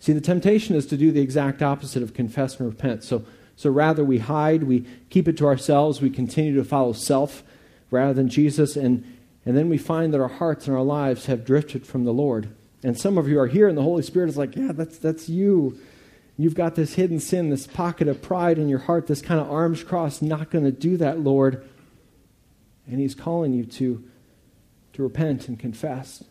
See, 0.00 0.12
the 0.12 0.20
temptation 0.20 0.76
is 0.76 0.86
to 0.86 0.96
do 0.96 1.10
the 1.10 1.20
exact 1.20 1.62
opposite 1.62 2.02
of 2.02 2.14
confess 2.14 2.58
and 2.58 2.68
repent. 2.68 3.04
So, 3.04 3.24
so 3.56 3.70
rather, 3.70 4.04
we 4.04 4.18
hide, 4.18 4.64
we 4.64 4.84
keep 5.10 5.26
it 5.26 5.36
to 5.38 5.46
ourselves, 5.46 6.00
we 6.00 6.10
continue 6.10 6.54
to 6.54 6.64
follow 6.64 6.92
self 6.92 7.42
rather 7.90 8.12
than 8.12 8.28
Jesus, 8.28 8.76
and, 8.76 9.04
and 9.44 9.56
then 9.56 9.68
we 9.68 9.78
find 9.78 10.12
that 10.12 10.20
our 10.20 10.28
hearts 10.28 10.66
and 10.66 10.76
our 10.76 10.82
lives 10.82 11.26
have 11.26 11.44
drifted 11.44 11.86
from 11.86 12.04
the 12.04 12.12
Lord. 12.12 12.54
And 12.84 12.98
some 12.98 13.18
of 13.18 13.28
you 13.28 13.40
are 13.40 13.48
here, 13.48 13.66
and 13.66 13.76
the 13.76 13.82
Holy 13.82 14.02
Spirit 14.02 14.28
is 14.28 14.36
like, 14.36 14.54
Yeah, 14.54 14.72
that's, 14.72 14.98
that's 14.98 15.28
you. 15.28 15.78
You've 16.36 16.54
got 16.54 16.76
this 16.76 16.94
hidden 16.94 17.18
sin, 17.18 17.50
this 17.50 17.66
pocket 17.66 18.06
of 18.06 18.22
pride 18.22 18.58
in 18.58 18.68
your 18.68 18.78
heart, 18.78 19.08
this 19.08 19.20
kind 19.20 19.40
of 19.40 19.50
arms 19.50 19.82
crossed, 19.82 20.22
not 20.22 20.50
going 20.50 20.64
to 20.64 20.70
do 20.70 20.96
that, 20.98 21.18
Lord. 21.18 21.66
And 22.86 23.00
He's 23.00 23.14
calling 23.14 23.52
you 23.52 23.64
to 23.64 24.04
to 24.98 25.04
repent 25.04 25.46
and 25.46 25.60
confess, 25.60 26.24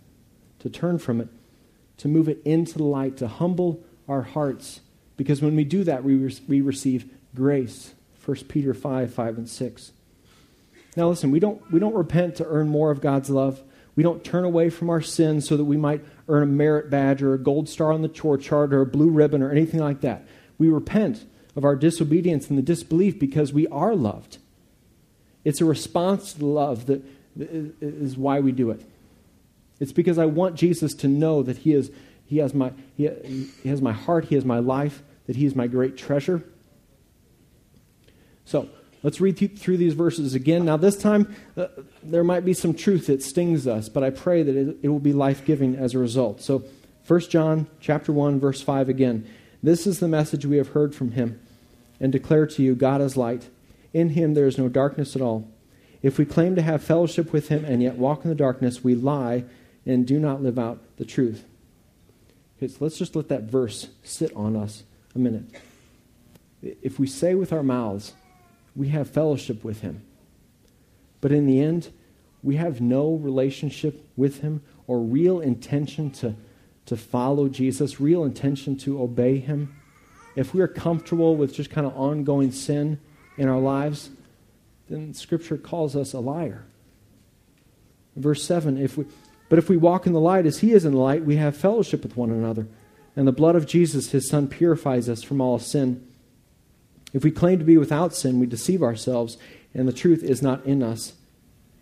to 0.59 0.69
turn 0.69 0.97
from 0.97 1.21
it, 1.21 1.29
to 1.97 2.07
move 2.07 2.29
it 2.29 2.41
into 2.45 2.77
the 2.77 2.83
light, 2.83 3.17
to 3.17 3.27
humble 3.27 3.83
our 4.07 4.21
hearts. 4.21 4.81
Because 5.15 5.41
when 5.41 5.55
we 5.55 5.63
do 5.63 5.83
that, 5.83 6.03
we, 6.03 6.15
re- 6.15 6.39
we 6.47 6.61
receive 6.61 7.09
grace. 7.35 7.93
1 8.23 8.37
Peter 8.47 8.73
5 8.73 9.13
5 9.13 9.37
and 9.37 9.49
6. 9.49 9.91
Now, 10.95 11.09
listen, 11.09 11.31
we 11.31 11.39
don't, 11.39 11.61
we 11.71 11.79
don't 11.79 11.95
repent 11.95 12.35
to 12.37 12.45
earn 12.45 12.67
more 12.67 12.91
of 12.91 13.01
God's 13.01 13.29
love. 13.29 13.61
We 13.95 14.03
don't 14.03 14.23
turn 14.23 14.43
away 14.43 14.69
from 14.69 14.89
our 14.89 15.01
sins 15.01 15.47
so 15.47 15.57
that 15.57 15.65
we 15.65 15.77
might 15.77 16.03
earn 16.27 16.43
a 16.43 16.47
merit 16.47 16.89
badge 16.89 17.21
or 17.21 17.33
a 17.33 17.39
gold 17.39 17.69
star 17.69 17.91
on 17.91 18.01
the 18.01 18.07
chore 18.07 18.37
chart 18.37 18.73
or 18.73 18.81
a 18.81 18.85
blue 18.85 19.09
ribbon 19.09 19.41
or 19.41 19.51
anything 19.51 19.79
like 19.79 20.01
that. 20.01 20.27
We 20.57 20.69
repent 20.69 21.25
of 21.55 21.65
our 21.65 21.75
disobedience 21.75 22.49
and 22.49 22.57
the 22.57 22.63
disbelief 22.63 23.19
because 23.19 23.53
we 23.53 23.67
are 23.67 23.95
loved. 23.95 24.37
It's 25.43 25.61
a 25.61 25.65
response 25.65 26.33
to 26.33 26.39
the 26.39 26.45
love 26.45 26.85
that 26.87 27.03
is 27.39 28.17
why 28.17 28.39
we 28.39 28.51
do 28.51 28.69
it. 28.71 28.81
It's 29.79 29.91
because 29.91 30.17
I 30.17 30.25
want 30.25 30.55
Jesus 30.55 30.93
to 30.95 31.07
know 31.07 31.43
that 31.43 31.57
he, 31.57 31.73
is, 31.73 31.91
he, 32.25 32.37
has 32.37 32.53
my, 32.53 32.71
he, 32.95 33.09
he 33.61 33.69
has 33.69 33.81
my 33.81 33.93
heart, 33.93 34.25
He 34.25 34.35
has 34.35 34.45
my 34.45 34.59
life, 34.59 35.03
that 35.27 35.35
He 35.35 35.45
is 35.45 35.55
my 35.55 35.67
great 35.67 35.97
treasure. 35.97 36.43
So, 38.45 38.69
let's 39.03 39.21
read 39.21 39.37
th- 39.37 39.57
through 39.57 39.77
these 39.77 39.93
verses 39.93 40.33
again. 40.33 40.65
Now, 40.65 40.77
this 40.77 40.97
time, 40.97 41.35
uh, 41.55 41.67
there 42.01 42.23
might 42.23 42.45
be 42.45 42.53
some 42.53 42.73
truth 42.73 43.07
that 43.07 43.21
stings 43.21 43.67
us, 43.67 43.89
but 43.89 44.03
I 44.03 44.09
pray 44.09 44.41
that 44.41 44.55
it, 44.55 44.77
it 44.81 44.89
will 44.89 44.99
be 44.99 45.13
life 45.13 45.45
giving 45.45 45.75
as 45.75 45.93
a 45.93 45.99
result. 45.99 46.41
So, 46.41 46.63
1 47.05 47.19
John 47.21 47.67
chapter 47.79 48.11
1, 48.11 48.39
verse 48.39 48.61
5 48.61 48.89
again. 48.89 49.29
This 49.61 49.87
is 49.87 49.99
the 49.99 50.07
message 50.07 50.45
we 50.45 50.57
have 50.57 50.69
heard 50.69 50.95
from 50.95 51.11
Him 51.11 51.39
and 51.99 52.11
declare 52.11 52.47
to 52.47 52.63
you 52.63 52.75
God 52.75 53.01
is 53.01 53.15
light. 53.15 53.49
In 53.93 54.09
Him 54.09 54.33
there 54.33 54.47
is 54.47 54.57
no 54.57 54.69
darkness 54.69 55.15
at 55.15 55.21
all. 55.21 55.47
If 56.01 56.17
we 56.17 56.25
claim 56.25 56.55
to 56.55 56.61
have 56.61 56.83
fellowship 56.83 57.33
with 57.33 57.49
him 57.49 57.65
and 57.65 57.81
yet 57.81 57.95
walk 57.95 58.23
in 58.23 58.29
the 58.29 58.35
darkness, 58.35 58.83
we 58.83 58.95
lie 58.95 59.43
and 59.87 60.05
do 60.05 60.19
not 60.19 60.43
live 60.43 60.59
out 60.59 60.79
the 60.97 61.05
truth. 61.05 61.43
Okay, 62.57 62.67
so 62.67 62.77
let's 62.81 62.97
just 62.97 63.15
let 63.15 63.29
that 63.29 63.43
verse 63.43 63.87
sit 64.03 64.31
on 64.35 64.55
us 64.55 64.83
a 65.15 65.19
minute. 65.19 65.45
If 66.61 66.99
we 66.99 67.07
say 67.07 67.33
with 67.33 67.51
our 67.51 67.63
mouths, 67.63 68.13
we 68.75 68.89
have 68.89 69.09
fellowship 69.09 69.63
with 69.63 69.81
him, 69.81 70.03
but 71.21 71.31
in 71.31 71.47
the 71.47 71.61
end, 71.61 71.89
we 72.43 72.57
have 72.57 72.81
no 72.81 73.15
relationship 73.15 74.05
with 74.15 74.41
him 74.41 74.61
or 74.85 74.99
real 74.99 75.39
intention 75.39 76.11
to, 76.11 76.35
to 76.85 76.95
follow 76.95 77.47
Jesus, 77.47 77.99
real 77.99 78.23
intention 78.23 78.77
to 78.77 79.01
obey 79.01 79.39
him, 79.39 79.75
if 80.37 80.53
we 80.53 80.61
are 80.61 80.67
comfortable 80.67 81.35
with 81.35 81.55
just 81.55 81.71
kind 81.71 81.87
of 81.87 81.97
ongoing 81.97 82.51
sin 82.51 82.99
in 83.37 83.49
our 83.49 83.59
lives, 83.59 84.11
then 84.87 85.15
Scripture 85.15 85.57
calls 85.57 85.95
us 85.95 86.13
a 86.13 86.19
liar. 86.19 86.63
Verse 88.15 88.43
7 88.43 88.77
if 88.77 88.97
we, 88.97 89.05
But 89.49 89.59
if 89.59 89.69
we 89.69 89.77
walk 89.77 90.05
in 90.05 90.13
the 90.13 90.19
light 90.19 90.45
as 90.45 90.59
He 90.59 90.73
is 90.73 90.85
in 90.85 90.93
the 90.93 90.99
light, 90.99 91.23
we 91.23 91.37
have 91.37 91.55
fellowship 91.55 92.03
with 92.03 92.17
one 92.17 92.31
another. 92.31 92.67
And 93.15 93.27
the 93.27 93.31
blood 93.31 93.55
of 93.55 93.65
Jesus, 93.65 94.11
His 94.11 94.27
Son, 94.27 94.47
purifies 94.47 95.09
us 95.09 95.23
from 95.23 95.41
all 95.41 95.59
sin. 95.59 96.05
If 97.13 97.23
we 97.23 97.31
claim 97.31 97.59
to 97.59 97.65
be 97.65 97.77
without 97.77 98.13
sin, 98.13 98.39
we 98.39 98.45
deceive 98.45 98.83
ourselves, 98.83 99.37
and 99.73 99.87
the 99.87 99.93
truth 99.93 100.23
is 100.23 100.41
not 100.41 100.65
in 100.65 100.83
us. 100.83 101.13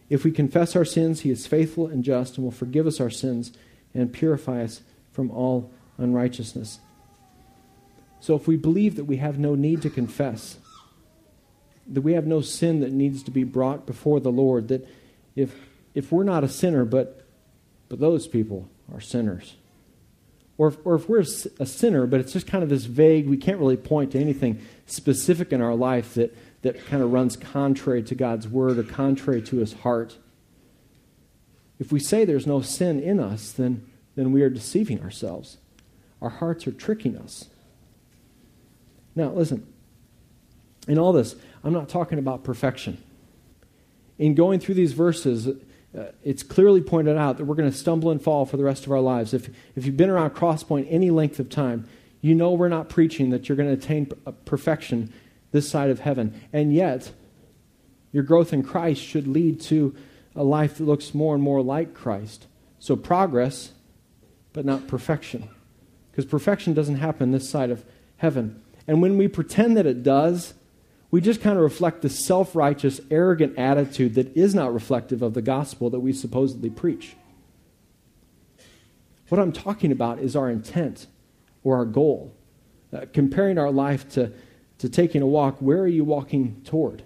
If 0.10 0.24
we 0.24 0.32
confess 0.32 0.76
our 0.76 0.86
sins, 0.86 1.22
He 1.22 1.32
is 1.32 1.48
faithful 1.48 1.88
and 1.88 2.04
just 2.04 2.38
and 2.38 2.44
will 2.44 2.52
forgive 2.52 2.86
us 2.86 3.02
our 3.02 3.10
sins 3.10 3.52
and 3.94 4.14
purify 4.14 4.64
us 4.64 4.82
from 5.12 5.32
all 5.32 5.72
unrighteousness. 5.98 6.80
So 8.20 8.36
if 8.36 8.48
we 8.48 8.58
believe 8.58 8.96
that 8.96 9.06
we 9.06 9.18
have 9.18 9.40
no 9.40 9.56
need 9.56 9.82
to 9.82 9.90
confess, 9.90 10.58
that 11.88 12.02
we 12.02 12.14
have 12.14 12.26
no 12.26 12.42
sin 12.42 12.80
that 12.82 12.92
needs 12.92 13.24
to 13.24 13.32
be 13.32 13.44
brought 13.44 13.86
before 13.86 14.20
the 14.20 14.32
Lord. 14.32 14.68
That 14.70 14.88
if, 15.36 15.54
if 15.94 16.12
we're 16.12 16.24
not 16.24 16.44
a 16.44 16.50
sinner, 16.50 16.86
but, 16.86 17.25
but 17.90 18.00
those 18.00 18.28
people 18.28 18.68
are 18.94 19.02
sinners. 19.02 19.56
Or 20.58 20.70
if, 20.70 20.78
or 20.86 20.96
if 20.96 21.10
we're 21.10 21.20
a 21.60 21.66
sinner, 21.66 22.08
but 22.08 22.22
it's 22.22 22.32
just 22.32 22.48
kind 22.48 22.64
of 22.64 22.70
this 22.70 22.86
vague, 22.86 23.28
we 23.28 23.38
can't 23.38 23.60
really 23.60 23.78
point 23.78 24.12
to 24.14 24.20
anything 24.20 24.62
specific 24.86 25.52
in 25.52 25.62
our 25.62 25.76
life 25.76 26.14
that, 26.14 26.36
that 26.62 26.86
kind 26.86 27.04
of 27.04 27.12
runs 27.12 27.36
contrary 27.36 28.02
to 28.04 28.16
God's 28.16 28.48
word 28.48 28.78
or 28.78 28.84
contrary 28.84 29.42
to 29.44 29.58
his 29.58 29.74
heart. 29.74 30.18
If 31.78 31.92
we 31.92 32.00
say 32.00 32.24
there's 32.24 32.48
no 32.48 32.62
sin 32.62 33.02
in 33.02 33.20
us, 33.20 33.52
then, 33.52 33.86
then 34.16 34.32
we 34.32 34.44
are 34.44 34.50
deceiving 34.50 35.02
ourselves. 35.02 35.58
Our 36.22 36.30
hearts 36.30 36.66
are 36.68 36.72
tricking 36.72 37.18
us. 37.18 37.50
Now, 39.14 39.32
listen, 39.32 39.68
in 40.88 40.98
all 40.98 41.12
this, 41.12 41.36
I'm 41.66 41.74
not 41.74 41.90
talking 41.90 42.18
about 42.18 42.46
perfection. 42.46 42.98
In 44.18 44.36
going 44.36 44.62
through 44.62 44.76
these 44.76 44.94
verses, 44.94 45.50
uh, 45.98 46.12
it's 46.24 46.44
clearly 46.44 46.82
pointed 46.82 47.18
out 47.18 47.38
that 47.38 47.46
we're 47.46 47.56
going 47.56 47.72
to 47.72 47.78
stumble 47.78 48.12
and 48.12 48.22
fall 48.22 48.46
for 48.46 48.58
the 48.58 48.64
rest 48.64 48.86
of 48.86 48.92
our 48.92 49.00
lives. 49.00 49.34
If, 49.34 49.50
if 49.76 49.86
you've 49.86 49.98
been 49.98 50.10
around 50.10 50.32
Crosspoint 50.32 50.88
any 50.90 51.10
length 51.10 51.40
of 51.40 51.50
time, 51.50 51.88
you 52.22 52.36
know 52.36 52.52
we're 52.52 52.70
not 52.70 52.90
preaching 52.90 53.30
that 53.30 53.48
you're 53.48 53.56
going 53.56 53.70
to 53.70 53.74
attain 53.74 54.12
uh, 54.26 54.32
perfection 54.32 55.14
this 55.52 55.70
side 55.70 55.90
of 55.90 56.00
heaven. 56.00 56.42
And 56.52 56.74
yet, 56.74 57.12
your 58.12 58.24
growth 58.24 58.52
in 58.52 58.64
Christ 58.64 59.02
should 59.02 59.28
lead 59.28 59.62
to 59.62 59.96
a 60.36 60.44
life 60.44 60.78
that 60.78 60.84
looks 60.84 61.14
more 61.14 61.34
and 61.34 61.44
more 61.44 61.62
like 61.62 61.94
Christ. 61.94 62.48
So, 62.80 62.96
progress, 62.96 63.72
but 64.54 64.66
not 64.66 64.88
perfection. 64.88 65.50
Because 66.12 66.26
perfection 66.26 66.74
doesn't 66.74 66.98
happen 66.98 67.32
this 67.32 67.50
side 67.50 67.70
of 67.70 67.86
heaven. 68.18 68.62
And 68.88 69.02
when 69.02 69.18
we 69.18 69.28
pretend 69.28 69.78
that 69.78 69.86
it 69.86 70.04
does, 70.04 70.54
we 71.12 71.22
just 71.22 71.42
kind 71.42 71.58
of 71.58 71.64
reflect 71.64 72.02
the 72.02 72.10
self 72.10 72.56
righteous, 72.56 73.00
arrogant 73.10 73.58
attitude 73.58 74.16
that 74.16 74.36
is 74.36 74.56
not 74.56 74.74
reflective 74.74 75.22
of 75.22 75.34
the 75.34 75.42
gospel 75.42 75.90
that 75.90 76.00
we 76.00 76.14
supposedly 76.14 76.70
preach. 76.70 77.16
What 79.30 79.40
I'm 79.40 79.52
talking 79.52 79.92
about 79.92 80.20
is 80.20 80.36
our 80.36 80.50
intent 80.50 81.08
or 81.64 81.78
our 81.78 81.86
goal. 81.86 82.34
Uh, 82.94 83.06
comparing 83.12 83.58
our 83.58 83.72
life 83.72 84.08
to, 84.10 84.32
to 84.78 84.88
taking 84.88 85.22
a 85.22 85.28
walk, 85.28 85.58
where 85.60 85.80
are 85.80 85.88
you 85.88 86.04
walking 86.04 86.62
toward? 86.64 87.04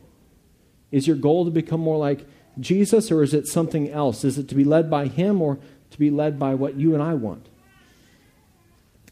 Is 0.92 1.08
your 1.08 1.16
goal 1.16 1.46
to 1.46 1.52
become 1.52 1.80
more 1.80 1.98
like 1.98 2.26
Jesus, 2.60 3.12
or 3.12 3.24
is 3.24 3.34
it 3.34 3.48
something 3.48 3.90
else? 3.90 4.24
Is 4.24 4.38
it 4.38 4.50
to 4.50 4.56
be 4.56 4.64
led 4.64 4.90
by 4.90 5.08
Him 5.08 5.42
or 5.42 5.60
to 5.92 6.00
be 6.00 6.12
led 6.12 6.38
by 6.38 6.54
what 6.56 6.76
you 6.76 6.94
and 6.94 7.02
I 7.02 7.14
want? 7.14 7.48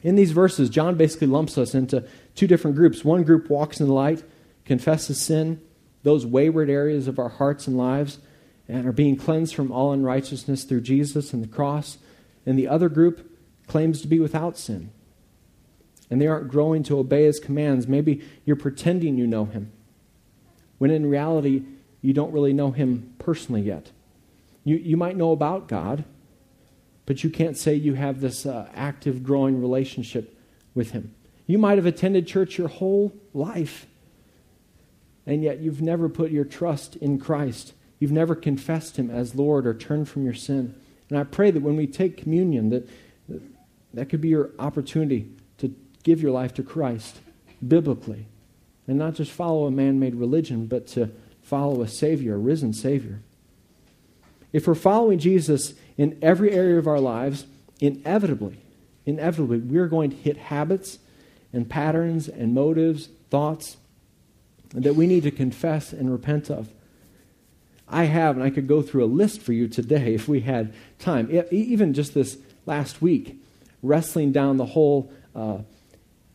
In 0.04 0.15
these 0.15 0.32
verses, 0.32 0.69
John 0.69 0.95
basically 0.95 1.28
lumps 1.28 1.58
us 1.58 1.73
into 1.73 2.06
two 2.36 2.47
different 2.47 2.76
groups. 2.76 3.04
One 3.04 3.23
group 3.23 3.50
walks 3.50 3.80
in 3.80 3.88
the 3.88 3.93
light, 3.93 4.23
confesses 4.67 5.19
sin, 5.19 5.60
those 6.03 6.25
wayward 6.25 6.69
areas 6.69 7.08
of 7.08 7.17
our 7.17 7.30
hearts 7.30 7.65
and 7.65 7.77
lives, 7.77 8.19
and 8.67 8.86
are 8.86 8.91
being 8.91 9.15
cleansed 9.15 9.56
from 9.56 9.71
all 9.71 9.93
unrighteousness 9.93 10.65
through 10.65 10.82
Jesus 10.82 11.34
and 11.34 11.41
the 11.41 11.47
cross. 11.47 11.97
And 12.45 12.60
the 12.60 12.67
other 12.67 12.89
group 12.89 13.32
claims 13.65 14.01
to 14.01 14.08
be 14.08 14.19
without 14.19 14.58
sin. 14.58 14.91
And 16.10 16.21
they 16.21 16.27
aren't 16.27 16.49
growing 16.49 16.84
to 16.84 16.99
obey 16.99 17.23
his 17.23 17.39
commands. 17.39 17.88
Maybe 17.88 18.21
you're 18.45 18.56
pretending 18.56 19.17
you 19.17 19.25
know 19.25 19.45
him, 19.45 19.71
when 20.77 20.91
in 20.91 21.10
reality, 21.10 21.63
you 22.01 22.13
don't 22.13 22.32
really 22.32 22.53
know 22.53 22.71
him 22.71 23.13
personally 23.19 23.62
yet. 23.62 23.91
You, 24.63 24.77
you 24.77 24.97
might 24.97 25.17
know 25.17 25.32
about 25.32 25.67
God, 25.67 26.06
but 27.06 27.23
you 27.23 27.30
can't 27.30 27.58
say 27.58 27.73
you 27.73 27.95
have 27.95 28.19
this 28.21 28.45
uh, 28.45 28.69
active, 28.75 29.23
growing 29.23 29.60
relationship 29.62 30.38
with 30.75 30.91
him. 30.91 31.15
You 31.45 31.58
might 31.58 31.77
have 31.77 31.86
attended 31.86 32.27
church 32.27 32.58
your 32.58 32.67
whole 32.67 33.13
life, 33.34 33.88
and 35.27 35.43
yet 35.43 35.59
you've 35.59 35.81
never 35.81 36.07
put 36.07 36.31
your 36.31 36.45
trust 36.45 36.95
in 36.95 37.19
Christ. 37.19 37.73
You've 37.99 38.11
never 38.11 38.33
confessed 38.33 38.97
him 38.97 39.11
as 39.11 39.35
Lord 39.35 39.67
or 39.67 39.73
turned 39.73 40.07
from 40.07 40.23
your 40.23 40.33
sin. 40.33 40.73
And 41.09 41.19
I 41.19 41.25
pray 41.25 41.51
that 41.51 41.61
when 41.61 41.75
we 41.75 41.85
take 41.85 42.17
communion, 42.17 42.69
that 42.69 42.89
that 43.93 44.09
could 44.09 44.21
be 44.21 44.29
your 44.29 44.51
opportunity 44.57 45.29
to 45.57 45.75
give 46.03 46.21
your 46.21 46.31
life 46.31 46.53
to 46.55 46.63
Christ 46.63 47.17
biblically 47.65 48.25
and 48.87 48.97
not 48.97 49.15
just 49.15 49.31
follow 49.31 49.65
a 49.65 49.71
man 49.71 49.99
made 49.99 50.15
religion, 50.15 50.65
but 50.65 50.87
to 50.87 51.11
follow 51.41 51.81
a 51.81 51.87
Savior, 51.87 52.35
a 52.35 52.37
risen 52.37 52.73
Savior. 52.73 53.19
If 54.53 54.65
we're 54.65 54.75
following 54.75 55.19
Jesus 55.19 55.73
in 55.97 56.17
every 56.21 56.51
area 56.51 56.77
of 56.77 56.87
our 56.87 57.01
lives, 57.01 57.45
inevitably, 57.81 58.59
inevitably, 59.05 59.59
we're 59.59 59.87
going 59.87 60.11
to 60.11 60.15
hit 60.15 60.37
habits 60.37 60.99
and 61.51 61.69
patterns 61.69 62.29
and 62.29 62.53
motives, 62.53 63.09
thoughts 63.29 63.75
that 64.71 64.95
we 64.95 65.08
need 65.08 65.23
to 65.23 65.32
confess 65.32 65.93
and 65.93 66.12
repent 66.12 66.49
of. 66.49 66.69
I 67.88 68.06
have, 68.06 68.36
and 68.36 68.43
I 68.43 68.49
could 68.49 68.67
go 68.67 68.82
through 68.82 69.06
a 69.06 69.08
list 69.08 69.41
for 69.41 69.53
you 69.53 69.67
today 69.67 70.13
if 70.13 70.27
we 70.27 70.41
had 70.41 70.73
time. 70.99 71.30
Even 71.51 71.93
just 71.93 72.13
this 72.13 72.38
last 72.65 73.01
week, 73.01 73.41
wrestling 73.82 74.32
down 74.32 74.58
the 74.58 74.65
whole 74.65 75.12
uh, 75.34 75.60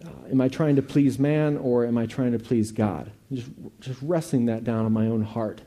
uh, 0.04 0.08
am 0.30 0.40
I 0.40 0.48
trying 0.48 0.76
to 0.76 0.82
please 0.82 1.18
man 1.18 1.56
or 1.56 1.86
am 1.86 1.96
I 1.96 2.06
trying 2.06 2.32
to 2.32 2.38
please 2.38 2.72
God? 2.72 3.10
Just, 3.32 3.48
just 3.80 4.00
wrestling 4.02 4.46
that 4.46 4.64
down 4.64 4.86
in 4.86 4.92
my 4.92 5.06
own 5.06 5.22
heart. 5.22 5.62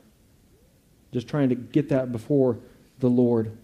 Just 1.12 1.28
trying 1.28 1.48
to 1.48 1.54
get 1.54 1.88
that 1.88 2.12
before 2.12 2.58
the 2.98 3.08
Lord. 3.08 3.56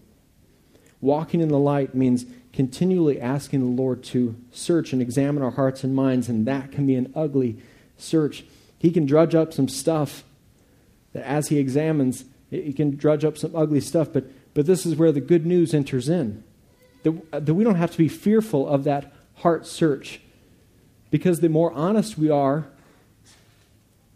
Walking 1.01 1.41
in 1.41 1.49
the 1.49 1.59
light 1.59 1.93
means 1.93 2.25
continually 2.53 3.19
asking 3.19 3.59
the 3.59 3.81
Lord 3.81 4.03
to 4.05 4.35
search 4.51 4.93
and 4.93 5.01
examine 5.01 5.43
our 5.43 5.51
hearts 5.51 5.83
and 5.83 5.93
minds, 5.93 6.29
and 6.29 6.45
that 6.47 6.71
can 6.71 6.87
be 6.87 6.95
an 6.95 7.11
ugly 7.15 7.57
search. 7.97 8.45
He 8.83 8.91
can 8.91 9.05
drudge 9.05 9.33
up 9.33 9.53
some 9.53 9.69
stuff 9.69 10.25
that 11.13 11.25
as 11.25 11.47
he 11.47 11.57
examines, 11.57 12.25
he 12.49 12.73
can 12.73 12.97
drudge 12.97 13.23
up 13.23 13.37
some 13.37 13.55
ugly 13.55 13.79
stuff, 13.79 14.09
but, 14.11 14.25
but 14.53 14.65
this 14.65 14.85
is 14.85 14.97
where 14.97 15.13
the 15.13 15.21
good 15.21 15.45
news 15.45 15.73
enters 15.73 16.09
in. 16.09 16.43
That, 17.03 17.45
that 17.45 17.53
we 17.53 17.63
don't 17.63 17.75
have 17.75 17.91
to 17.91 17.97
be 17.97 18.09
fearful 18.09 18.67
of 18.67 18.83
that 18.83 19.13
heart 19.35 19.65
search. 19.65 20.19
Because 21.11 21.39
the 21.39 21.47
more 21.47 21.71
honest 21.71 22.17
we 22.17 22.29
are, 22.29 22.65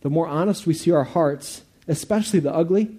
the 0.01 0.09
more 0.09 0.27
honest 0.27 0.67
we 0.67 0.73
see 0.73 0.91
our 0.91 1.05
hearts, 1.05 1.61
especially 1.87 2.41
the 2.41 2.53
ugly, 2.53 2.97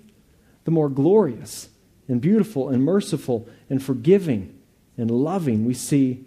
the 0.64 0.70
more 0.70 0.88
glorious 0.88 1.68
and 2.08 2.18
beautiful 2.18 2.70
and 2.70 2.82
merciful 2.82 3.46
and 3.68 3.82
forgiving 3.82 4.58
and 4.96 5.10
loving 5.10 5.66
we 5.66 5.74
see 5.74 6.24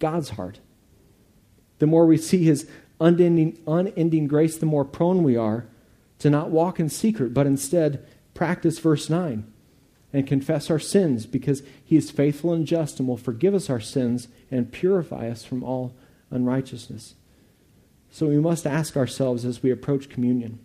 God's 0.00 0.30
heart. 0.30 0.58
The 1.78 1.86
more 1.86 2.04
we 2.04 2.16
see 2.16 2.42
His 2.42 2.68
unending, 3.00 3.58
unending 3.66 4.26
grace, 4.26 4.56
the 4.56 4.66
more 4.66 4.84
prone 4.84 5.22
we 5.22 5.36
are 5.36 5.66
to 6.18 6.30
not 6.30 6.50
walk 6.50 6.80
in 6.80 6.88
secret, 6.88 7.34
but 7.34 7.46
instead 7.46 8.06
practice 8.34 8.78
verse 8.78 9.10
9 9.10 9.50
and 10.12 10.26
confess 10.26 10.70
our 10.70 10.78
sins 10.78 11.26
because 11.26 11.62
He 11.84 11.96
is 11.96 12.10
faithful 12.10 12.52
and 12.52 12.66
just 12.66 12.98
and 12.98 13.08
will 13.08 13.16
forgive 13.16 13.54
us 13.54 13.68
our 13.68 13.80
sins 13.80 14.28
and 14.50 14.72
purify 14.72 15.28
us 15.28 15.44
from 15.44 15.62
all 15.62 15.94
unrighteousness. 16.30 17.14
So 18.10 18.28
we 18.28 18.38
must 18.38 18.66
ask 18.66 18.96
ourselves 18.96 19.44
as 19.44 19.62
we 19.62 19.70
approach 19.70 20.08
communion 20.08 20.60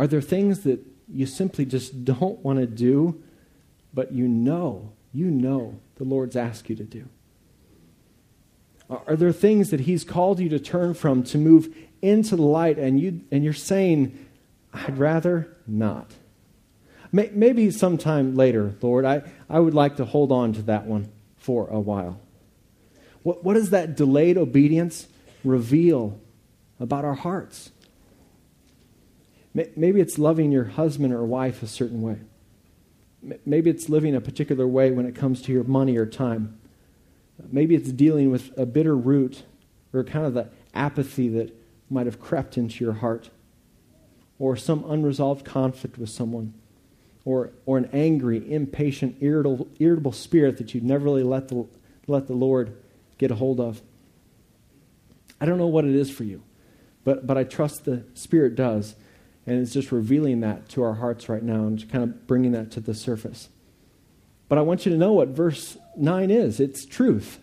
are 0.00 0.06
there 0.06 0.22
things 0.22 0.60
that 0.60 0.80
you 1.12 1.26
simply 1.26 1.66
just 1.66 2.06
don't 2.06 2.42
want 2.42 2.58
to 2.58 2.66
do, 2.66 3.22
but 3.92 4.12
you 4.12 4.26
know, 4.26 4.92
you 5.12 5.26
know 5.26 5.78
the 5.96 6.04
Lord's 6.04 6.36
asked 6.36 6.70
you 6.70 6.76
to 6.76 6.84
do? 6.84 7.06
Uh, 8.90 8.98
are 9.06 9.16
there 9.16 9.32
things 9.32 9.70
that 9.70 9.80
He's 9.80 10.04
called 10.04 10.40
you 10.40 10.48
to 10.48 10.58
turn 10.58 10.94
from 10.94 11.22
to 11.24 11.38
move 11.38 11.74
into 12.02 12.34
the 12.36 12.42
light 12.42 12.78
and, 12.78 12.98
you, 12.98 13.20
and 13.30 13.44
you're 13.44 13.52
saying, 13.52 14.26
I'd 14.74 14.98
rather 14.98 15.56
not? 15.66 16.10
Maybe 17.12 17.70
sometime 17.72 18.36
later, 18.36 18.74
Lord, 18.80 19.04
I, 19.04 19.22
I 19.48 19.58
would 19.58 19.74
like 19.74 19.96
to 19.96 20.04
hold 20.04 20.30
on 20.30 20.52
to 20.52 20.62
that 20.62 20.86
one 20.86 21.10
for 21.38 21.66
a 21.68 21.80
while. 21.80 22.20
What, 23.24 23.42
what 23.42 23.54
does 23.54 23.70
that 23.70 23.96
delayed 23.96 24.38
obedience 24.38 25.08
reveal 25.42 26.20
about 26.78 27.04
our 27.04 27.14
hearts? 27.14 27.72
Maybe 29.52 30.00
it's 30.00 30.18
loving 30.18 30.52
your 30.52 30.66
husband 30.66 31.12
or 31.12 31.24
wife 31.24 31.64
a 31.64 31.66
certain 31.66 32.00
way. 32.00 32.18
Maybe 33.44 33.70
it's 33.70 33.88
living 33.88 34.14
a 34.14 34.20
particular 34.20 34.66
way 34.68 34.92
when 34.92 35.04
it 35.04 35.16
comes 35.16 35.42
to 35.42 35.52
your 35.52 35.64
money 35.64 35.96
or 35.96 36.06
time. 36.06 36.59
Maybe 37.50 37.74
it's 37.74 37.92
dealing 37.92 38.30
with 38.30 38.56
a 38.58 38.66
bitter 38.66 38.96
root 38.96 39.44
or 39.92 40.04
kind 40.04 40.26
of 40.26 40.34
the 40.34 40.48
apathy 40.74 41.28
that 41.28 41.56
might 41.88 42.06
have 42.06 42.20
crept 42.20 42.56
into 42.56 42.84
your 42.84 42.94
heart, 42.94 43.30
or 44.38 44.56
some 44.56 44.84
unresolved 44.88 45.44
conflict 45.44 45.98
with 45.98 46.08
someone, 46.08 46.54
or, 47.24 47.50
or 47.66 47.76
an 47.78 47.90
angry, 47.92 48.52
impatient, 48.52 49.16
irritable, 49.20 49.68
irritable 49.78 50.12
spirit 50.12 50.56
that 50.58 50.72
you've 50.72 50.84
never 50.84 51.04
really 51.04 51.24
let 51.24 51.48
the, 51.48 51.66
let 52.06 52.26
the 52.28 52.34
Lord 52.34 52.76
get 53.18 53.30
a 53.30 53.34
hold 53.34 53.60
of. 53.60 53.82
I 55.40 55.46
don't 55.46 55.58
know 55.58 55.66
what 55.66 55.84
it 55.84 55.94
is 55.94 56.10
for 56.10 56.24
you, 56.24 56.42
but, 57.02 57.26
but 57.26 57.36
I 57.36 57.44
trust 57.44 57.84
the 57.84 58.04
Spirit 58.14 58.54
does. 58.54 58.94
And 59.46 59.58
it's 59.58 59.72
just 59.72 59.90
revealing 59.90 60.40
that 60.40 60.68
to 60.70 60.82
our 60.82 60.94
hearts 60.94 61.28
right 61.28 61.42
now 61.42 61.64
and 61.64 61.90
kind 61.90 62.04
of 62.04 62.26
bringing 62.26 62.52
that 62.52 62.70
to 62.72 62.80
the 62.80 62.94
surface. 62.94 63.48
But 64.48 64.58
I 64.58 64.60
want 64.60 64.84
you 64.84 64.92
to 64.92 64.98
know 64.98 65.14
what 65.14 65.28
verse 65.28 65.76
9 65.96 66.30
is 66.30 66.60
it's 66.60 66.84
truth. 66.84 67.38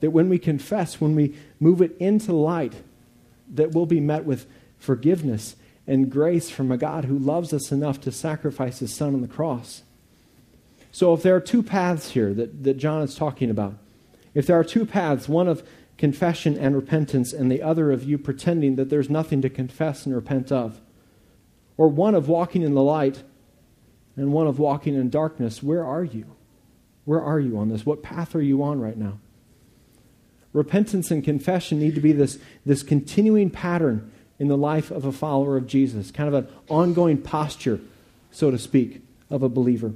That 0.00 0.10
when 0.10 0.28
we 0.28 0.38
confess, 0.38 1.00
when 1.00 1.14
we 1.14 1.36
move 1.60 1.80
it 1.80 1.96
into 1.98 2.32
light, 2.32 2.74
that 3.54 3.72
we'll 3.72 3.86
be 3.86 4.00
met 4.00 4.24
with 4.24 4.46
forgiveness 4.78 5.56
and 5.86 6.10
grace 6.10 6.50
from 6.50 6.70
a 6.70 6.76
God 6.76 7.04
who 7.04 7.18
loves 7.18 7.52
us 7.52 7.72
enough 7.72 8.00
to 8.02 8.12
sacrifice 8.12 8.78
his 8.78 8.94
son 8.94 9.14
on 9.14 9.20
the 9.20 9.28
cross. 9.28 9.82
So, 10.90 11.14
if 11.14 11.22
there 11.22 11.34
are 11.34 11.40
two 11.40 11.62
paths 11.62 12.10
here 12.10 12.34
that, 12.34 12.64
that 12.64 12.76
John 12.76 13.02
is 13.02 13.14
talking 13.14 13.50
about, 13.50 13.74
if 14.34 14.46
there 14.46 14.58
are 14.58 14.64
two 14.64 14.84
paths, 14.84 15.28
one 15.28 15.48
of 15.48 15.66
confession 15.96 16.58
and 16.58 16.74
repentance, 16.74 17.32
and 17.32 17.50
the 17.50 17.62
other 17.62 17.92
of 17.92 18.04
you 18.04 18.18
pretending 18.18 18.76
that 18.76 18.90
there's 18.90 19.08
nothing 19.08 19.40
to 19.42 19.48
confess 19.48 20.04
and 20.04 20.14
repent 20.14 20.52
of, 20.52 20.80
or 21.76 21.88
one 21.88 22.14
of 22.14 22.28
walking 22.28 22.62
in 22.62 22.74
the 22.74 22.82
light 22.82 23.22
and 24.16 24.32
one 24.32 24.46
of 24.46 24.58
walking 24.58 24.94
in 24.94 25.08
darkness, 25.08 25.62
where 25.62 25.84
are 25.84 26.04
you? 26.04 26.26
Where 27.04 27.22
are 27.22 27.40
you 27.40 27.58
on 27.58 27.68
this? 27.68 27.84
What 27.84 28.02
path 28.02 28.34
are 28.34 28.42
you 28.42 28.62
on 28.62 28.80
right 28.80 28.96
now? 28.96 29.18
Repentance 30.52 31.10
and 31.10 31.24
confession 31.24 31.78
need 31.78 31.94
to 31.94 32.00
be 32.00 32.12
this, 32.12 32.38
this 32.64 32.82
continuing 32.82 33.50
pattern 33.50 34.12
in 34.38 34.48
the 34.48 34.56
life 34.56 34.90
of 34.90 35.04
a 35.04 35.12
follower 35.12 35.56
of 35.56 35.66
Jesus, 35.66 36.10
kind 36.10 36.28
of 36.28 36.34
an 36.34 36.48
ongoing 36.68 37.16
posture, 37.16 37.80
so 38.30 38.50
to 38.50 38.58
speak, 38.58 39.02
of 39.30 39.42
a 39.42 39.48
believer. 39.48 39.92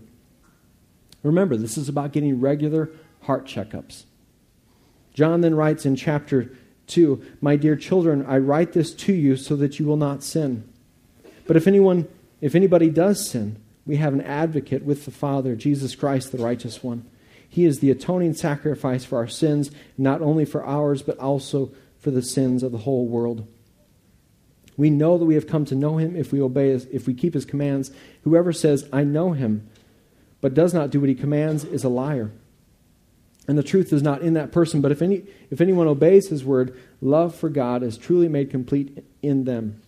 Remember, 1.22 1.56
this 1.56 1.76
is 1.76 1.88
about 1.88 2.12
getting 2.12 2.40
regular 2.40 2.90
heart 3.22 3.46
checkups. 3.46 4.04
John 5.12 5.40
then 5.40 5.54
writes 5.54 5.84
in 5.84 5.96
chapter 5.96 6.50
2 6.86 7.22
My 7.40 7.56
dear 7.56 7.76
children, 7.76 8.24
I 8.26 8.38
write 8.38 8.72
this 8.72 8.94
to 8.94 9.12
you 9.12 9.36
so 9.36 9.56
that 9.56 9.78
you 9.78 9.86
will 9.86 9.96
not 9.96 10.22
sin. 10.22 10.68
But 11.46 11.56
if 11.56 11.66
anyone, 11.66 12.08
if 12.40 12.54
anybody 12.54 12.90
does 12.90 13.28
sin, 13.28 13.60
we 13.86 13.96
have 13.96 14.12
an 14.12 14.20
advocate 14.20 14.84
with 14.84 15.04
the 15.04 15.10
Father, 15.10 15.54
Jesus 15.54 15.94
Christ, 15.94 16.32
the 16.32 16.38
righteous 16.38 16.82
one. 16.82 17.08
He 17.48 17.64
is 17.64 17.78
the 17.78 17.90
atoning 17.90 18.34
sacrifice 18.34 19.04
for 19.04 19.18
our 19.18 19.28
sins, 19.28 19.70
not 19.96 20.20
only 20.20 20.44
for 20.44 20.64
ours, 20.64 21.02
but 21.02 21.18
also 21.18 21.70
for 22.00 22.10
the 22.10 22.22
sins 22.22 22.62
of 22.62 22.72
the 22.72 22.78
whole 22.78 23.06
world. 23.06 23.46
We 24.76 24.90
know 24.90 25.16
that 25.16 25.24
we 25.24 25.36
have 25.36 25.46
come 25.46 25.64
to 25.66 25.74
know 25.74 25.96
him 25.96 26.16
if 26.16 26.32
we 26.32 26.40
obey 26.40 26.70
his, 26.70 26.84
if 26.86 27.06
we 27.06 27.14
keep 27.14 27.32
his 27.32 27.44
commands. 27.44 27.90
Whoever 28.24 28.52
says, 28.52 28.88
I 28.92 29.04
know 29.04 29.32
him, 29.32 29.68
but 30.40 30.52
does 30.52 30.74
not 30.74 30.90
do 30.90 31.00
what 31.00 31.08
he 31.08 31.14
commands 31.14 31.64
is 31.64 31.84
a 31.84 31.88
liar. 31.88 32.30
And 33.48 33.56
the 33.56 33.62
truth 33.62 33.92
is 33.92 34.02
not 34.02 34.22
in 34.22 34.34
that 34.34 34.52
person, 34.52 34.80
but 34.80 34.92
if, 34.92 35.00
any, 35.00 35.22
if 35.50 35.60
anyone 35.60 35.86
obeys 35.86 36.28
his 36.28 36.44
word, 36.44 36.78
love 37.00 37.34
for 37.34 37.48
God 37.48 37.82
is 37.82 37.96
truly 37.96 38.28
made 38.28 38.50
complete 38.50 39.04
in 39.22 39.44
them. 39.44 39.80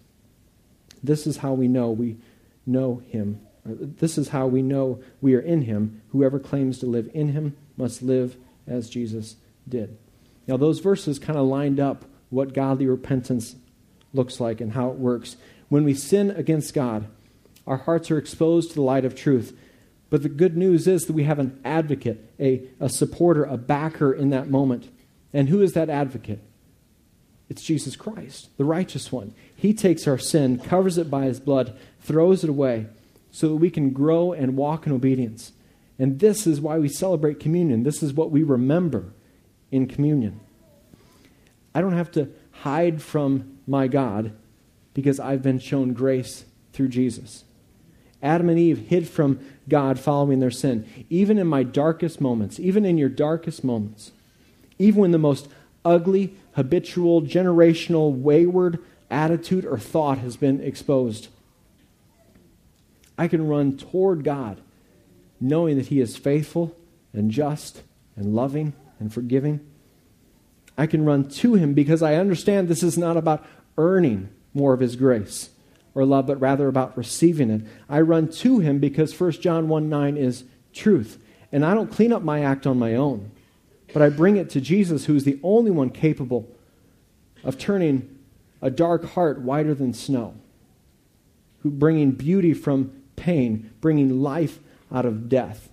This 1.02 1.26
is 1.26 1.38
how 1.38 1.52
we 1.54 1.68
know 1.68 1.90
we 1.90 2.16
know 2.64 3.02
him. 3.08 3.40
This 3.68 4.18
is 4.18 4.28
how 4.28 4.46
we 4.46 4.62
know 4.62 5.02
we 5.20 5.34
are 5.34 5.40
in 5.40 5.62
him. 5.62 6.02
Whoever 6.10 6.38
claims 6.38 6.78
to 6.78 6.86
live 6.86 7.10
in 7.14 7.32
him 7.32 7.56
must 7.76 8.02
live 8.02 8.36
as 8.66 8.90
Jesus 8.90 9.36
did. 9.68 9.96
Now, 10.46 10.56
those 10.56 10.80
verses 10.80 11.18
kind 11.18 11.38
of 11.38 11.46
lined 11.46 11.78
up 11.78 12.04
what 12.30 12.54
godly 12.54 12.86
repentance 12.86 13.56
looks 14.12 14.40
like 14.40 14.60
and 14.60 14.72
how 14.72 14.90
it 14.90 14.96
works. 14.96 15.36
When 15.68 15.84
we 15.84 15.94
sin 15.94 16.30
against 16.30 16.74
God, 16.74 17.06
our 17.66 17.76
hearts 17.76 18.10
are 18.10 18.18
exposed 18.18 18.70
to 18.70 18.74
the 18.76 18.82
light 18.82 19.04
of 19.04 19.14
truth. 19.14 19.56
But 20.10 20.22
the 20.22 20.30
good 20.30 20.56
news 20.56 20.86
is 20.88 21.04
that 21.06 21.12
we 21.12 21.24
have 21.24 21.38
an 21.38 21.60
advocate, 21.64 22.32
a, 22.40 22.62
a 22.80 22.88
supporter, 22.88 23.44
a 23.44 23.58
backer 23.58 24.12
in 24.12 24.30
that 24.30 24.48
moment. 24.48 24.88
And 25.34 25.50
who 25.50 25.60
is 25.60 25.74
that 25.74 25.90
advocate? 25.90 26.40
It's 27.50 27.62
Jesus 27.62 27.96
Christ, 27.96 28.48
the 28.56 28.64
righteous 28.64 29.10
one. 29.12 29.34
He 29.54 29.72
takes 29.72 30.06
our 30.06 30.18
sin, 30.18 30.58
covers 30.58 30.98
it 30.98 31.10
by 31.10 31.24
his 31.24 31.40
blood, 31.40 31.76
throws 32.00 32.44
it 32.44 32.50
away, 32.50 32.86
so 33.38 33.46
that 33.46 33.54
we 33.54 33.70
can 33.70 33.90
grow 33.90 34.32
and 34.32 34.56
walk 34.56 34.84
in 34.84 34.92
obedience. 34.92 35.52
And 35.96 36.18
this 36.18 36.44
is 36.44 36.60
why 36.60 36.76
we 36.78 36.88
celebrate 36.88 37.38
communion. 37.38 37.84
This 37.84 38.02
is 38.02 38.12
what 38.12 38.32
we 38.32 38.42
remember 38.42 39.12
in 39.70 39.86
communion. 39.86 40.40
I 41.72 41.80
don't 41.80 41.92
have 41.92 42.10
to 42.12 42.30
hide 42.50 43.00
from 43.00 43.60
my 43.64 43.86
God 43.86 44.32
because 44.92 45.20
I've 45.20 45.40
been 45.40 45.60
shown 45.60 45.92
grace 45.92 46.46
through 46.72 46.88
Jesus. 46.88 47.44
Adam 48.20 48.48
and 48.48 48.58
Eve 48.58 48.88
hid 48.88 49.08
from 49.08 49.38
God 49.68 50.00
following 50.00 50.40
their 50.40 50.50
sin. 50.50 50.84
Even 51.08 51.38
in 51.38 51.46
my 51.46 51.62
darkest 51.62 52.20
moments, 52.20 52.58
even 52.58 52.84
in 52.84 52.98
your 52.98 53.08
darkest 53.08 53.62
moments, 53.62 54.10
even 54.80 55.00
when 55.00 55.12
the 55.12 55.18
most 55.18 55.46
ugly, 55.84 56.34
habitual, 56.54 57.22
generational, 57.22 58.12
wayward 58.12 58.80
attitude 59.12 59.64
or 59.64 59.78
thought 59.78 60.18
has 60.18 60.36
been 60.36 60.60
exposed, 60.60 61.28
I 63.18 63.28
can 63.28 63.46
run 63.46 63.76
toward 63.76 64.24
God 64.24 64.60
knowing 65.40 65.76
that 65.76 65.88
He 65.88 66.00
is 66.00 66.16
faithful 66.16 66.74
and 67.12 67.30
just 67.30 67.82
and 68.16 68.34
loving 68.34 68.72
and 68.98 69.12
forgiving. 69.12 69.60
I 70.78 70.86
can 70.86 71.04
run 71.04 71.28
to 71.28 71.54
Him 71.54 71.74
because 71.74 72.02
I 72.02 72.14
understand 72.14 72.68
this 72.68 72.82
is 72.82 72.96
not 72.96 73.16
about 73.16 73.44
earning 73.76 74.30
more 74.54 74.72
of 74.72 74.80
His 74.80 74.96
grace 74.96 75.50
or 75.98 76.04
love, 76.04 76.28
but 76.28 76.40
rather 76.40 76.68
about 76.68 76.96
receiving 76.96 77.50
it. 77.50 77.62
I 77.88 78.00
run 78.02 78.28
to 78.28 78.60
him 78.60 78.78
because 78.78 79.18
1 79.18 79.32
John 79.32 79.68
1 79.68 79.88
9 79.88 80.16
is 80.16 80.44
truth. 80.72 81.18
And 81.50 81.64
I 81.64 81.74
don't 81.74 81.90
clean 81.90 82.12
up 82.12 82.22
my 82.22 82.44
act 82.44 82.68
on 82.68 82.78
my 82.78 82.94
own, 82.94 83.32
but 83.92 84.00
I 84.00 84.08
bring 84.08 84.36
it 84.36 84.48
to 84.50 84.60
Jesus, 84.60 85.06
who 85.06 85.16
is 85.16 85.24
the 85.24 85.40
only 85.42 85.72
one 85.72 85.90
capable 85.90 86.48
of 87.42 87.58
turning 87.58 88.16
a 88.62 88.70
dark 88.70 89.06
heart 89.06 89.40
whiter 89.40 89.74
than 89.74 89.92
snow, 89.92 90.34
who 91.62 91.70
bringing 91.70 92.12
beauty 92.12 92.54
from 92.54 92.97
pain, 93.18 93.70
bringing 93.80 94.22
life 94.22 94.60
out 94.92 95.04
of 95.04 95.28
death. 95.28 95.68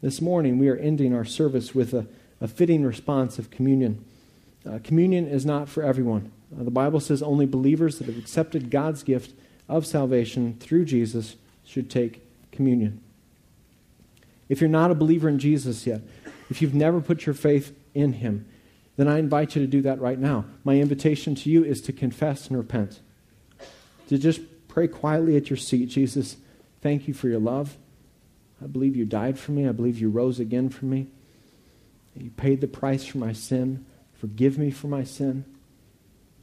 This 0.00 0.20
morning, 0.20 0.58
we 0.58 0.68
are 0.68 0.76
ending 0.76 1.14
our 1.14 1.24
service 1.24 1.74
with 1.74 1.92
a, 1.92 2.06
a 2.40 2.48
fitting 2.48 2.84
response 2.84 3.38
of 3.38 3.50
communion. 3.50 4.04
Uh, 4.68 4.78
communion 4.82 5.26
is 5.26 5.44
not 5.44 5.68
for 5.68 5.82
everyone. 5.82 6.30
Uh, 6.58 6.62
the 6.62 6.70
Bible 6.70 7.00
says 7.00 7.22
only 7.22 7.46
believers 7.46 7.98
that 7.98 8.06
have 8.06 8.18
accepted 8.18 8.70
God's 8.70 9.02
gift 9.02 9.32
of 9.68 9.84
salvation 9.84 10.56
through 10.60 10.84
Jesus 10.84 11.36
should 11.64 11.90
take 11.90 12.22
communion. 12.52 13.00
If 14.48 14.60
you're 14.60 14.70
not 14.70 14.90
a 14.90 14.94
believer 14.94 15.28
in 15.28 15.38
Jesus 15.38 15.86
yet, 15.86 16.02
if 16.50 16.62
you've 16.62 16.74
never 16.74 17.00
put 17.00 17.26
your 17.26 17.34
faith 17.34 17.76
in 17.94 18.14
Him, 18.14 18.46
then 18.96 19.08
I 19.08 19.18
invite 19.18 19.56
you 19.56 19.62
to 19.62 19.66
do 19.66 19.82
that 19.82 20.00
right 20.00 20.18
now. 20.18 20.44
My 20.64 20.76
invitation 20.76 21.34
to 21.36 21.50
you 21.50 21.64
is 21.64 21.80
to 21.82 21.92
confess 21.92 22.46
and 22.46 22.56
repent. 22.56 23.00
To 24.08 24.18
just 24.18 24.40
pray 24.76 24.86
quietly 24.86 25.38
at 25.38 25.48
your 25.48 25.56
seat 25.56 25.86
Jesus, 25.86 26.36
thank 26.82 27.08
you 27.08 27.14
for 27.14 27.28
your 27.28 27.40
love. 27.40 27.78
I 28.62 28.66
believe 28.66 28.94
you 28.94 29.06
died 29.06 29.38
for 29.38 29.52
me. 29.52 29.66
I 29.66 29.72
believe 29.72 29.98
you 29.98 30.10
rose 30.10 30.38
again 30.38 30.68
for 30.68 30.84
me. 30.84 31.06
You 32.14 32.28
paid 32.28 32.60
the 32.60 32.68
price 32.68 33.06
for 33.06 33.16
my 33.16 33.32
sin. 33.32 33.86
Forgive 34.20 34.58
me 34.58 34.70
for 34.70 34.88
my 34.88 35.02
sin. 35.02 35.46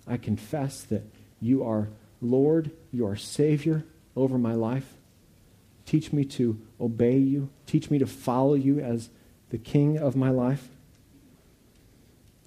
I 0.08 0.18
confess 0.18 0.82
that 0.82 1.04
you 1.42 1.64
are 1.64 1.90
Lord, 2.24 2.72
you 2.92 3.06
are 3.06 3.16
Savior 3.16 3.84
over 4.16 4.40
my 4.40 4.56
life. 4.56 4.96
Teach 5.86 6.12
me 6.12 6.26
to 6.26 6.60
obey 6.82 7.20
you. 7.20 7.50
Teach 7.68 7.92
me 7.92 8.00
to 8.00 8.08
follow 8.08 8.56
you 8.56 8.80
as 8.80 9.10
the 9.52 9.60
King 9.60 10.00
of 10.00 10.16
my 10.16 10.32
life. 10.32 10.70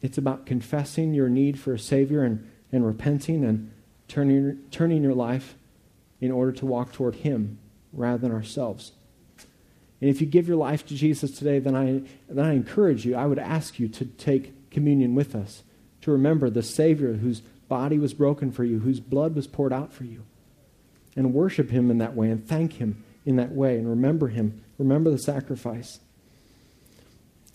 It's 0.02 0.18
about 0.18 0.46
confessing 0.46 1.14
your 1.14 1.28
need 1.28 1.60
for 1.60 1.74
a 1.74 1.78
Savior 1.78 2.24
and, 2.24 2.44
and 2.72 2.84
repenting 2.84 3.44
and 3.44 3.70
turning, 4.08 4.58
turning 4.72 5.04
your 5.04 5.14
life 5.14 5.54
in 6.20 6.30
order 6.30 6.52
to 6.52 6.66
walk 6.66 6.92
toward 6.92 7.16
Him 7.16 7.58
rather 7.92 8.18
than 8.18 8.32
ourselves. 8.32 8.92
And 10.00 10.10
if 10.10 10.20
you 10.20 10.26
give 10.26 10.46
your 10.46 10.56
life 10.56 10.86
to 10.86 10.94
Jesus 10.94 11.30
today, 11.30 11.58
then 11.58 11.74
I, 11.74 12.02
then 12.28 12.44
I 12.44 12.52
encourage 12.52 13.06
you, 13.06 13.14
I 13.14 13.26
would 13.26 13.38
ask 13.38 13.78
you 13.78 13.88
to 13.88 14.04
take 14.04 14.70
communion 14.70 15.14
with 15.14 15.34
us, 15.34 15.62
to 16.02 16.10
remember 16.10 16.50
the 16.50 16.62
Savior 16.62 17.14
whose 17.14 17.40
body 17.68 17.98
was 17.98 18.14
broken 18.14 18.52
for 18.52 18.64
you, 18.64 18.80
whose 18.80 19.00
blood 19.00 19.34
was 19.34 19.46
poured 19.46 19.72
out 19.72 19.92
for 19.92 20.04
you, 20.04 20.24
and 21.14 21.32
worship 21.32 21.70
Him 21.70 21.90
in 21.90 21.98
that 21.98 22.14
way 22.14 22.30
and 22.30 22.46
thank 22.46 22.74
Him 22.74 23.04
in 23.24 23.36
that 23.36 23.52
way 23.52 23.76
and 23.78 23.88
remember 23.88 24.28
Him. 24.28 24.62
Remember 24.78 25.10
the 25.10 25.18
sacrifice. 25.18 26.00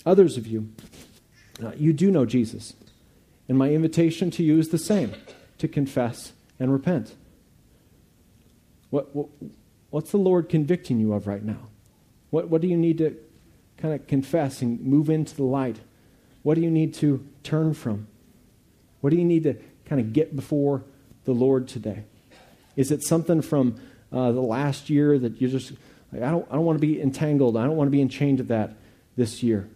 Others 0.05 0.35
of 0.37 0.47
you, 0.47 0.71
uh, 1.63 1.71
you 1.77 1.93
do 1.93 2.09
know 2.09 2.25
Jesus. 2.25 2.73
And 3.47 3.57
my 3.57 3.69
invitation 3.69 4.31
to 4.31 4.43
you 4.43 4.57
is 4.57 4.69
the 4.69 4.77
same 4.79 5.13
to 5.59 5.67
confess 5.67 6.33
and 6.59 6.71
repent. 6.71 7.13
What, 8.91 9.15
what, 9.15 9.27
what's 9.89 10.11
the 10.11 10.17
Lord 10.17 10.47
convicting 10.47 10.99
you 10.99 11.13
of 11.13 11.25
right 11.25 11.43
now? 11.43 11.69
What, 12.29 12.49
what 12.49 12.61
do 12.61 12.67
you 12.67 12.77
need 12.77 12.99
to 12.99 13.17
kind 13.77 13.93
of 13.93 14.05
confess 14.05 14.61
and 14.61 14.79
move 14.81 15.09
into 15.09 15.35
the 15.35 15.43
light? 15.43 15.79
What 16.43 16.55
do 16.55 16.61
you 16.61 16.69
need 16.69 16.93
to 16.95 17.25
turn 17.43 17.73
from? 17.73 18.07
What 18.99 19.09
do 19.09 19.15
you 19.15 19.25
need 19.25 19.43
to 19.43 19.55
kind 19.85 19.99
of 19.99 20.13
get 20.13 20.35
before 20.35 20.83
the 21.25 21.31
Lord 21.31 21.67
today? 21.67 22.03
Is 22.75 22.91
it 22.91 23.03
something 23.03 23.41
from 23.41 23.81
uh, 24.11 24.31
the 24.31 24.41
last 24.41 24.89
year 24.89 25.17
that 25.17 25.41
you 25.41 25.47
just, 25.47 25.73
like, 26.11 26.21
I 26.21 26.31
don't, 26.31 26.47
I 26.49 26.55
don't 26.55 26.65
want 26.65 26.77
to 26.77 26.85
be 26.85 27.01
entangled. 27.01 27.57
I 27.57 27.63
don't 27.63 27.75
want 27.75 27.87
to 27.87 27.91
be 27.91 28.01
in 28.01 28.07
enchained 28.07 28.37
to 28.39 28.43
that 28.45 28.75
this 29.15 29.41
year? 29.41 29.69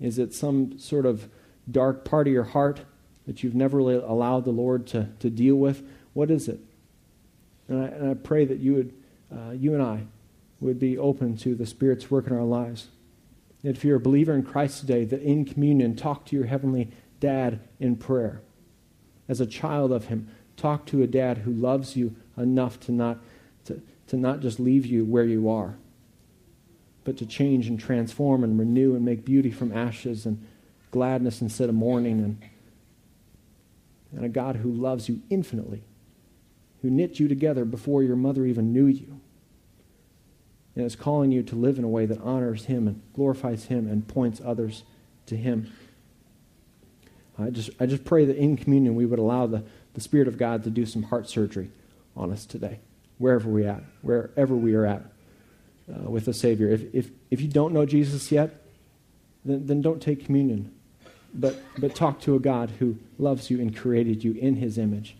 Is 0.00 0.18
it 0.18 0.34
some 0.34 0.78
sort 0.78 1.06
of 1.06 1.28
dark 1.70 2.04
part 2.04 2.26
of 2.26 2.32
your 2.32 2.44
heart 2.44 2.80
that 3.26 3.42
you've 3.42 3.54
never 3.54 3.78
really 3.78 3.94
allowed 3.94 4.44
the 4.44 4.50
Lord 4.50 4.86
to, 4.88 5.08
to 5.20 5.30
deal 5.30 5.56
with? 5.56 5.86
What 6.12 6.30
is 6.30 6.48
it? 6.48 6.60
And 7.72 7.82
I, 7.82 7.86
and 7.86 8.10
I 8.10 8.14
pray 8.14 8.44
that 8.44 8.58
you 8.58 8.74
would, 8.74 8.92
uh, 9.34 9.50
you 9.52 9.72
and 9.72 9.82
I, 9.82 10.04
would 10.60 10.78
be 10.78 10.98
open 10.98 11.38
to 11.38 11.54
the 11.54 11.64
Spirit's 11.64 12.10
work 12.10 12.26
in 12.26 12.36
our 12.36 12.44
lives. 12.44 12.88
If 13.64 13.82
you're 13.82 13.96
a 13.96 14.00
believer 14.00 14.34
in 14.34 14.42
Christ 14.42 14.80
today, 14.80 15.06
that 15.06 15.22
in 15.22 15.46
communion, 15.46 15.96
talk 15.96 16.26
to 16.26 16.36
your 16.36 16.44
heavenly 16.44 16.90
dad 17.18 17.60
in 17.80 17.96
prayer. 17.96 18.42
As 19.26 19.40
a 19.40 19.46
child 19.46 19.90
of 19.90 20.06
him, 20.06 20.28
talk 20.56 20.84
to 20.86 21.02
a 21.02 21.06
dad 21.06 21.38
who 21.38 21.50
loves 21.50 21.96
you 21.96 22.14
enough 22.36 22.78
to 22.80 22.92
not, 22.92 23.18
to, 23.64 23.80
to 24.08 24.18
not 24.18 24.40
just 24.40 24.60
leave 24.60 24.84
you 24.84 25.06
where 25.06 25.24
you 25.24 25.48
are, 25.48 25.76
but 27.04 27.16
to 27.16 27.26
change 27.26 27.68
and 27.68 27.80
transform 27.80 28.44
and 28.44 28.58
renew 28.58 28.94
and 28.94 29.02
make 29.02 29.24
beauty 29.24 29.50
from 29.50 29.72
ashes 29.72 30.26
and 30.26 30.46
gladness 30.90 31.40
instead 31.40 31.70
of 31.70 31.74
mourning. 31.74 32.20
And, 32.20 32.42
and 34.14 34.26
a 34.26 34.28
God 34.28 34.56
who 34.56 34.70
loves 34.70 35.08
you 35.08 35.22
infinitely, 35.30 35.84
who 36.82 36.90
knit 36.90 37.18
you 37.18 37.28
together 37.28 37.64
before 37.64 38.02
your 38.02 38.16
mother 38.16 38.44
even 38.44 38.72
knew 38.72 38.86
you 38.86 39.20
and 40.74 40.84
is 40.84 40.96
calling 40.96 41.32
you 41.32 41.42
to 41.42 41.54
live 41.54 41.78
in 41.78 41.84
a 41.84 41.88
way 41.88 42.06
that 42.06 42.20
honors 42.20 42.66
Him 42.66 42.88
and 42.88 43.00
glorifies 43.14 43.66
Him 43.66 43.86
and 43.88 44.06
points 44.06 44.40
others 44.44 44.84
to 45.26 45.36
Him. 45.36 45.72
I 47.38 47.50
just, 47.50 47.70
I 47.80 47.86
just 47.86 48.04
pray 48.04 48.24
that 48.24 48.36
in 48.36 48.56
communion 48.56 48.94
we 48.94 49.06
would 49.06 49.18
allow 49.18 49.46
the, 49.46 49.64
the 49.94 50.00
Spirit 50.00 50.28
of 50.28 50.38
God 50.38 50.64
to 50.64 50.70
do 50.70 50.86
some 50.86 51.04
heart 51.04 51.28
surgery 51.28 51.70
on 52.16 52.30
us 52.30 52.46
today, 52.46 52.80
wherever 53.18 53.48
we 53.48 53.66
at, 53.66 53.82
wherever 54.02 54.54
we 54.54 54.74
are 54.74 54.86
at 54.86 55.02
uh, 55.88 56.10
with 56.10 56.24
the 56.24 56.34
Savior. 56.34 56.68
If, 56.68 56.94
if, 56.94 57.10
if 57.30 57.40
you 57.40 57.48
don't 57.48 57.72
know 57.72 57.86
Jesus 57.86 58.30
yet, 58.30 58.62
then, 59.44 59.66
then 59.66 59.82
don't 59.82 60.00
take 60.00 60.24
communion. 60.24 60.72
But, 61.34 61.60
but 61.78 61.94
talk 61.94 62.20
to 62.22 62.34
a 62.34 62.38
God 62.38 62.72
who 62.78 62.98
loves 63.18 63.50
you 63.50 63.60
and 63.60 63.74
created 63.74 64.22
you 64.22 64.32
in 64.32 64.56
his 64.56 64.76
image. 64.76 65.16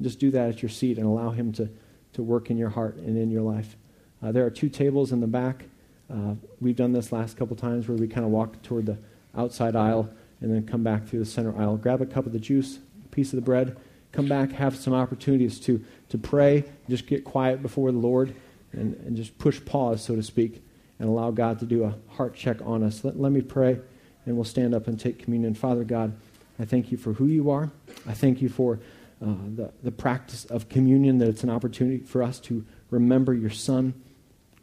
Just 0.00 0.18
do 0.18 0.30
that 0.32 0.48
at 0.48 0.62
your 0.62 0.68
seat 0.68 0.98
and 0.98 1.06
allow 1.06 1.30
him 1.30 1.52
to, 1.52 1.68
to 2.14 2.22
work 2.22 2.50
in 2.50 2.56
your 2.56 2.70
heart 2.70 2.96
and 2.96 3.16
in 3.16 3.30
your 3.30 3.42
life. 3.42 3.76
Uh, 4.22 4.32
there 4.32 4.44
are 4.44 4.50
two 4.50 4.68
tables 4.68 5.12
in 5.12 5.20
the 5.20 5.26
back. 5.26 5.64
Uh, 6.12 6.34
we've 6.60 6.76
done 6.76 6.92
this 6.92 7.12
last 7.12 7.36
couple 7.36 7.56
times 7.56 7.88
where 7.88 7.96
we 7.96 8.08
kind 8.08 8.24
of 8.24 8.32
walk 8.32 8.60
toward 8.62 8.86
the 8.86 8.98
outside 9.36 9.76
aisle 9.76 10.08
and 10.40 10.52
then 10.52 10.66
come 10.66 10.82
back 10.82 11.06
through 11.06 11.18
the 11.18 11.24
center 11.24 11.56
aisle. 11.58 11.76
Grab 11.76 12.00
a 12.00 12.06
cup 12.06 12.26
of 12.26 12.32
the 12.32 12.38
juice, 12.38 12.78
a 13.04 13.08
piece 13.08 13.32
of 13.32 13.36
the 13.36 13.42
bread, 13.42 13.76
come 14.12 14.28
back, 14.28 14.52
have 14.52 14.76
some 14.76 14.92
opportunities 14.92 15.58
to, 15.60 15.84
to 16.08 16.18
pray, 16.18 16.64
just 16.88 17.06
get 17.06 17.24
quiet 17.24 17.62
before 17.62 17.90
the 17.90 17.98
Lord, 17.98 18.34
and, 18.72 18.94
and 19.06 19.16
just 19.16 19.36
push 19.38 19.64
pause, 19.64 20.02
so 20.02 20.14
to 20.14 20.22
speak, 20.22 20.62
and 20.98 21.08
allow 21.08 21.30
God 21.30 21.58
to 21.60 21.66
do 21.66 21.84
a 21.84 21.94
heart 22.14 22.34
check 22.34 22.58
on 22.64 22.82
us. 22.82 23.04
Let, 23.04 23.18
let 23.18 23.32
me 23.32 23.40
pray, 23.40 23.78
and 24.26 24.36
we'll 24.36 24.44
stand 24.44 24.74
up 24.74 24.86
and 24.86 24.98
take 24.98 25.18
communion. 25.18 25.54
Father 25.54 25.84
God, 25.84 26.16
I 26.58 26.64
thank 26.64 26.92
you 26.92 26.98
for 26.98 27.14
who 27.14 27.26
you 27.26 27.50
are. 27.50 27.70
I 28.06 28.14
thank 28.14 28.40
you 28.40 28.48
for 28.48 28.78
uh, 29.24 29.34
the, 29.56 29.72
the 29.82 29.90
practice 29.90 30.44
of 30.46 30.68
communion, 30.68 31.18
that 31.18 31.28
it's 31.28 31.42
an 31.42 31.50
opportunity 31.50 31.98
for 32.04 32.22
us 32.22 32.38
to 32.40 32.64
remember 32.90 33.32
your 33.32 33.50
Son, 33.50 33.94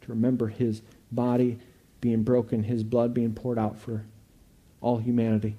to 0.00 0.08
remember 0.08 0.48
his 0.48 0.82
body 1.10 1.58
being 2.00 2.22
broken, 2.22 2.62
his 2.62 2.84
blood 2.84 3.12
being 3.12 3.34
poured 3.34 3.58
out 3.58 3.78
for 3.78 4.04
all 4.80 4.98
humanity 4.98 5.56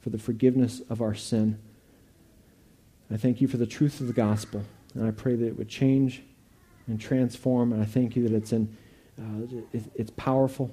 for 0.00 0.10
the 0.10 0.18
forgiveness 0.18 0.80
of 0.88 1.00
our 1.00 1.14
sin. 1.14 1.58
I 3.10 3.16
thank 3.16 3.40
you 3.40 3.48
for 3.48 3.56
the 3.56 3.66
truth 3.66 4.00
of 4.00 4.06
the 4.06 4.12
gospel, 4.12 4.62
and 4.94 5.06
I 5.06 5.10
pray 5.10 5.36
that 5.36 5.46
it 5.46 5.58
would 5.58 5.68
change 5.68 6.22
and 6.86 7.00
transform. 7.00 7.72
And 7.72 7.82
I 7.82 7.86
thank 7.86 8.16
you 8.16 8.28
that 8.28 8.34
it's 8.34 8.52
in, 8.52 8.76
uh, 9.18 9.58
it, 9.72 9.82
it's 9.94 10.10
powerful, 10.16 10.72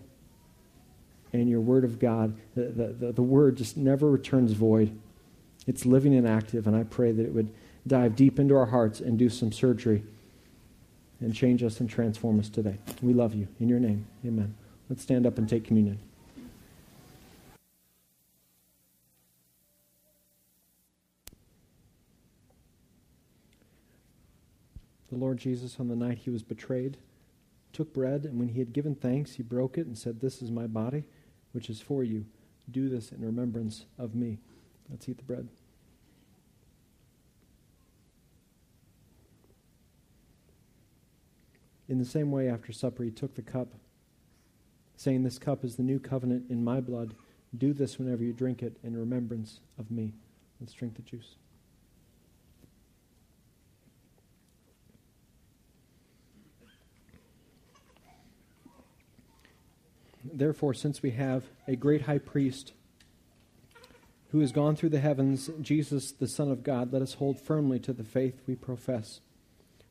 and 1.31 1.49
your 1.49 1.61
word 1.61 1.83
of 1.83 1.99
God, 1.99 2.35
the, 2.55 2.95
the, 2.99 3.11
the 3.11 3.23
word 3.23 3.57
just 3.57 3.77
never 3.77 4.09
returns 4.09 4.51
void. 4.53 4.97
It's 5.65 5.85
living 5.85 6.13
and 6.13 6.27
active, 6.27 6.67
and 6.67 6.75
I 6.75 6.83
pray 6.83 7.11
that 7.11 7.23
it 7.25 7.33
would 7.33 7.49
dive 7.85 8.15
deep 8.15 8.39
into 8.39 8.55
our 8.55 8.67
hearts 8.67 8.99
and 8.99 9.17
do 9.17 9.29
some 9.29 9.51
surgery 9.51 10.03
and 11.19 11.33
change 11.33 11.63
us 11.63 11.79
and 11.79 11.89
transform 11.89 12.39
us 12.39 12.49
today. 12.49 12.77
We 13.01 13.13
love 13.13 13.33
you. 13.33 13.47
In 13.59 13.69
your 13.69 13.79
name, 13.79 14.05
amen. 14.25 14.55
Let's 14.89 15.03
stand 15.03 15.25
up 15.25 15.37
and 15.37 15.47
take 15.47 15.63
communion. 15.63 15.99
the 25.13 25.19
Lord 25.19 25.37
Jesus, 25.37 25.79
on 25.79 25.87
the 25.87 25.95
night 25.95 26.19
he 26.19 26.29
was 26.29 26.41
betrayed, 26.41 26.97
took 27.71 27.93
bread, 27.93 28.25
and 28.25 28.39
when 28.39 28.49
he 28.49 28.59
had 28.59 28.73
given 28.73 28.95
thanks, 28.95 29.33
he 29.33 29.43
broke 29.43 29.77
it 29.77 29.85
and 29.85 29.97
said, 29.97 30.19
This 30.19 30.41
is 30.41 30.51
my 30.51 30.67
body, 30.67 31.03
which 31.51 31.69
is 31.69 31.79
for 31.79 32.03
you. 32.03 32.25
Do 32.71 32.89
this 32.89 33.11
in 33.11 33.21
remembrance 33.21 33.85
of 33.99 34.15
me. 34.15 34.39
Let's 34.89 35.07
eat 35.07 35.17
the 35.17 35.23
bread. 35.23 35.47
In 41.93 41.99
the 41.99 42.05
same 42.05 42.31
way, 42.31 42.49
after 42.49 42.73
supper, 42.73 43.03
he 43.03 43.11
took 43.11 43.35
the 43.35 43.43
cup, 43.43 43.67
saying, 44.95 45.21
This 45.21 45.37
cup 45.37 45.63
is 45.63 45.75
the 45.75 45.83
new 45.83 45.99
covenant 45.99 46.45
in 46.49 46.63
my 46.63 46.81
blood. 46.81 47.13
Do 47.55 47.71
this 47.71 47.99
whenever 47.99 48.23
you 48.23 48.33
drink 48.33 48.63
it 48.63 48.77
in 48.83 48.97
remembrance 48.97 49.59
of 49.77 49.91
me. 49.91 50.11
Let's 50.59 50.73
drink 50.73 50.95
the 50.95 51.03
juice. 51.03 51.35
Therefore, 60.25 60.73
since 60.73 61.03
we 61.03 61.11
have 61.11 61.43
a 61.67 61.75
great 61.75 62.01
high 62.01 62.17
priest 62.17 62.73
who 64.31 64.39
has 64.39 64.51
gone 64.51 64.75
through 64.75 64.89
the 64.89 64.99
heavens, 64.99 65.51
Jesus, 65.61 66.11
the 66.11 66.27
Son 66.27 66.49
of 66.49 66.63
God, 66.63 66.91
let 66.91 67.03
us 67.03 67.13
hold 67.13 67.39
firmly 67.39 67.77
to 67.81 67.93
the 67.93 68.03
faith 68.03 68.41
we 68.47 68.55
profess. 68.55 69.19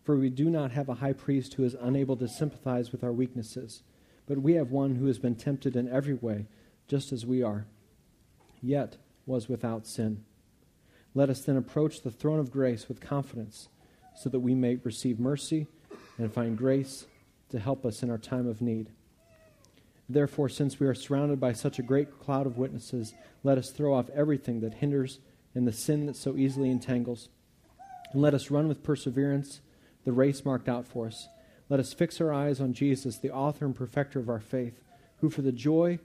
For 0.02 0.16
we 0.16 0.30
do 0.30 0.50
not 0.50 0.72
have 0.72 0.88
a 0.88 0.94
high 0.94 1.12
priest 1.12 1.54
who 1.54 1.64
is 1.64 1.76
unable 1.80 2.16
to 2.16 2.28
sympathize 2.28 2.90
with 2.90 3.04
our 3.04 3.12
weaknesses, 3.12 3.82
but 4.26 4.38
we 4.38 4.54
have 4.54 4.70
one 4.70 4.96
who 4.96 5.06
has 5.06 5.18
been 5.18 5.36
tempted 5.36 5.76
in 5.76 5.88
every 5.88 6.14
way, 6.14 6.46
just 6.88 7.12
as 7.12 7.24
we 7.24 7.42
are, 7.42 7.66
yet 8.60 8.96
was 9.26 9.48
without 9.48 9.86
sin. 9.86 10.24
Let 11.14 11.30
us 11.30 11.42
then 11.42 11.56
approach 11.56 12.02
the 12.02 12.10
throne 12.10 12.40
of 12.40 12.50
grace 12.50 12.88
with 12.88 13.00
confidence, 13.00 13.68
so 14.14 14.28
that 14.28 14.40
we 14.40 14.54
may 14.54 14.76
receive 14.76 15.20
mercy 15.20 15.66
and 16.18 16.32
find 16.32 16.58
grace 16.58 17.06
to 17.50 17.58
help 17.58 17.86
us 17.86 18.02
in 18.02 18.10
our 18.10 18.18
time 18.18 18.46
of 18.46 18.60
need. 18.60 18.90
Therefore, 20.08 20.48
since 20.48 20.80
we 20.80 20.86
are 20.86 20.94
surrounded 20.94 21.38
by 21.38 21.52
such 21.52 21.78
a 21.78 21.82
great 21.82 22.18
cloud 22.18 22.46
of 22.46 22.58
witnesses, 22.58 23.14
let 23.42 23.56
us 23.56 23.70
throw 23.70 23.94
off 23.94 24.10
everything 24.10 24.60
that 24.60 24.74
hinders 24.74 25.20
and 25.54 25.66
the 25.66 25.72
sin 25.72 26.06
that 26.06 26.16
so 26.16 26.36
easily 26.36 26.70
entangles. 26.70 27.28
And 28.12 28.20
let 28.20 28.34
us 28.34 28.50
run 28.50 28.68
with 28.68 28.82
perseverance 28.82 29.60
the 30.04 30.12
race 30.12 30.44
marked 30.44 30.68
out 30.68 30.86
for 30.86 31.06
us. 31.06 31.28
Let 31.68 31.80
us 31.80 31.92
fix 31.92 32.20
our 32.20 32.32
eyes 32.32 32.60
on 32.60 32.74
Jesus, 32.74 33.16
the 33.16 33.30
author 33.30 33.64
and 33.64 33.74
perfecter 33.74 34.18
of 34.18 34.28
our 34.28 34.40
faith, 34.40 34.80
who 35.18 35.30
for 35.30 35.42
the 35.42 35.52
joy 35.52 35.98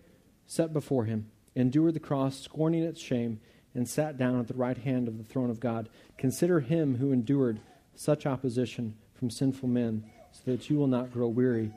set 0.45 0.71
before 0.71 1.05
him 1.05 1.29
endured 1.57 1.95
the 1.95 1.99
cross, 1.99 2.39
scorning 2.39 2.83
its 2.83 3.01
shame, 3.01 3.39
and 3.73 3.89
sat 3.89 4.17
down 4.17 4.39
at 4.39 4.47
the 4.47 4.53
right 4.53 4.77
hand 4.77 5.07
of 5.07 5.17
the 5.17 5.23
throne 5.23 5.49
of 5.49 5.59
God. 5.59 5.89
Consider 6.17 6.59
him 6.59 6.97
who 6.97 7.11
endured 7.11 7.59
such 7.95 8.27
opposition 8.27 8.95
from 9.15 9.31
sinful 9.31 9.67
men, 9.67 10.03
so 10.31 10.41
that 10.45 10.69
you 10.69 10.77
will 10.77 10.87
not 10.87 11.11
grow 11.11 11.27
weary 11.27 11.71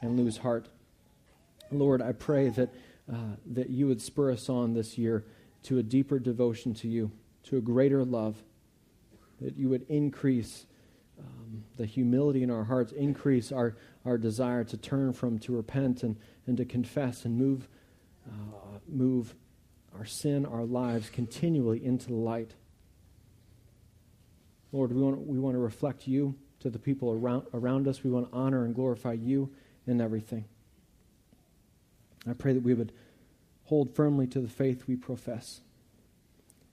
and 0.00 0.18
lose 0.18 0.38
heart. 0.38 0.68
Lord, 1.70 2.00
I 2.00 2.12
pray 2.12 2.48
that, 2.48 2.70
uh, 3.12 3.36
that 3.52 3.68
you 3.68 3.86
would 3.86 4.00
spur 4.00 4.32
us 4.32 4.48
on 4.48 4.72
this 4.72 4.96
year 4.96 5.24
to 5.64 5.78
a 5.78 5.82
deeper 5.82 6.18
devotion 6.18 6.72
to 6.74 6.88
you, 6.88 7.10
to 7.44 7.58
a 7.58 7.60
greater 7.60 8.02
love, 8.04 8.42
that 9.40 9.56
you 9.56 9.68
would 9.68 9.84
increase 9.90 10.64
um, 11.20 11.64
the 11.76 11.86
humility 11.86 12.42
in 12.42 12.50
our 12.50 12.64
hearts, 12.64 12.92
increase 12.92 13.52
our, 13.52 13.76
our 14.04 14.18
desire 14.18 14.64
to 14.64 14.76
turn 14.76 15.12
from, 15.12 15.38
to 15.40 15.54
repent, 15.54 16.02
and, 16.02 16.16
and 16.46 16.56
to 16.56 16.64
confess 16.64 17.24
and 17.24 17.36
move, 17.36 17.68
uh, 18.28 18.78
move 18.88 19.34
our 19.98 20.04
sin, 20.04 20.46
our 20.46 20.64
lives 20.64 21.10
continually 21.10 21.84
into 21.84 22.08
the 22.08 22.14
light. 22.14 22.54
Lord, 24.72 24.92
we 24.92 25.02
want, 25.02 25.26
we 25.26 25.38
want 25.38 25.54
to 25.54 25.60
reflect 25.60 26.06
you 26.06 26.36
to 26.60 26.70
the 26.70 26.78
people 26.78 27.12
around, 27.12 27.46
around 27.52 27.88
us. 27.88 28.04
We 28.04 28.10
want 28.10 28.30
to 28.30 28.36
honor 28.36 28.64
and 28.64 28.74
glorify 28.74 29.14
you 29.14 29.50
in 29.86 30.00
everything. 30.00 30.44
I 32.28 32.34
pray 32.34 32.52
that 32.52 32.62
we 32.62 32.74
would 32.74 32.92
hold 33.64 33.94
firmly 33.94 34.26
to 34.28 34.40
the 34.40 34.48
faith 34.48 34.86
we 34.86 34.96
profess 34.96 35.60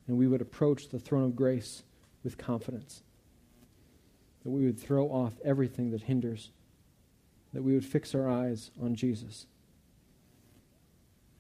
and 0.08 0.18
we 0.18 0.28
would 0.28 0.42
approach 0.42 0.90
the 0.90 1.00
throne 1.00 1.24
of 1.24 1.36
grace 1.36 1.84
with 2.24 2.38
confidence. 2.38 3.02
That 4.48 4.52
we 4.52 4.66
would 4.66 4.80
throw 4.80 5.08
off 5.08 5.34
everything 5.44 5.92
that 5.92 6.04
hinders, 6.04 6.52
that 7.54 7.64
we 7.64 7.74
would 7.74 7.84
fix 7.84 8.16
our 8.16 8.30
eyes 8.30 8.72
on 8.82 8.96
Jesus, 8.96 9.46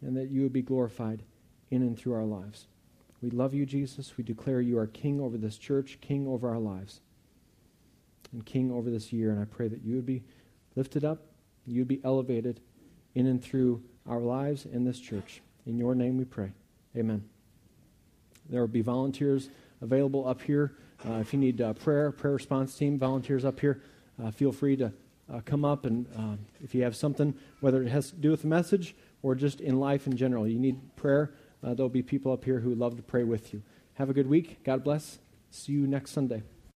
and 0.01 0.17
that 0.17 0.29
you 0.29 0.41
would 0.41 0.51
be 0.51 0.61
glorified 0.61 1.23
in 1.71 1.83
and 1.83 1.97
through 1.97 2.15
our 2.15 2.25
lives. 2.25 2.67
We 3.21 3.29
love 3.29 3.53
you, 3.53 3.65
Jesus. 3.65 4.17
We 4.17 4.25
declare 4.25 4.59
you 4.59 4.77
are 4.77 4.87
King 4.87 5.21
over 5.21 5.37
this 5.37 5.57
church, 5.57 5.99
King 6.01 6.27
over 6.27 6.49
our 6.49 6.59
lives, 6.59 6.99
and 8.33 8.45
King 8.45 8.73
over 8.73 8.89
this 8.89 9.13
year. 9.13 9.31
And 9.31 9.39
I 9.39 9.45
pray 9.45 9.69
that 9.69 9.85
you 9.85 9.95
would 9.95 10.05
be 10.05 10.23
lifted 10.75 11.05
up, 11.05 11.27
you 11.65 11.79
would 11.79 11.87
be 11.87 12.01
elevated 12.03 12.59
in 13.15 13.25
and 13.25 13.41
through 13.41 13.81
our 14.05 14.19
lives 14.19 14.65
in 14.65 14.83
this 14.83 14.99
church. 14.99 15.41
In 15.65 15.77
your 15.77 15.95
name 15.95 16.17
we 16.17 16.25
pray. 16.25 16.51
Amen. 16.97 17.23
There 18.49 18.59
will 18.59 18.67
be 18.67 18.81
volunteers 18.81 19.49
available 19.81 20.27
up 20.27 20.41
here. 20.41 20.73
Uh, 21.05 21.13
if 21.13 21.33
you 21.33 21.39
need 21.39 21.61
uh, 21.61 21.73
prayer, 21.73 22.11
prayer 22.11 22.33
response 22.33 22.75
team, 22.75 22.97
volunteers 22.97 23.45
up 23.45 23.59
here, 23.59 23.81
uh, 24.23 24.31
feel 24.31 24.51
free 24.51 24.75
to 24.75 24.91
come 25.45 25.65
up 25.65 25.85
and 25.85 26.07
if 26.63 26.73
you 26.73 26.83
have 26.83 26.95
something, 26.95 27.33
whether 27.59 27.83
it 27.83 27.89
has 27.89 28.11
to 28.11 28.15
do 28.15 28.31
with 28.31 28.43
the 28.43 28.47
message 28.47 28.95
or 29.21 29.35
just 29.35 29.59
in 29.59 29.77
life 29.77 30.07
in 30.07 30.15
general, 30.15 30.47
you 30.47 30.57
need 30.57 30.79
prayer, 30.95 31.33
there'll 31.61 31.89
be 31.89 32.01
people 32.01 32.31
up 32.31 32.45
here 32.45 32.59
who 32.59 32.73
love 32.73 32.95
to 32.95 33.03
pray 33.03 33.23
with 33.23 33.53
you. 33.53 33.61
Have 33.95 34.09
a 34.09 34.13
good 34.13 34.27
week. 34.27 34.63
God 34.63 34.85
bless. 34.85 35.19
See 35.51 35.73
you 35.73 35.85
next 35.85 36.11
Sunday. 36.11 36.43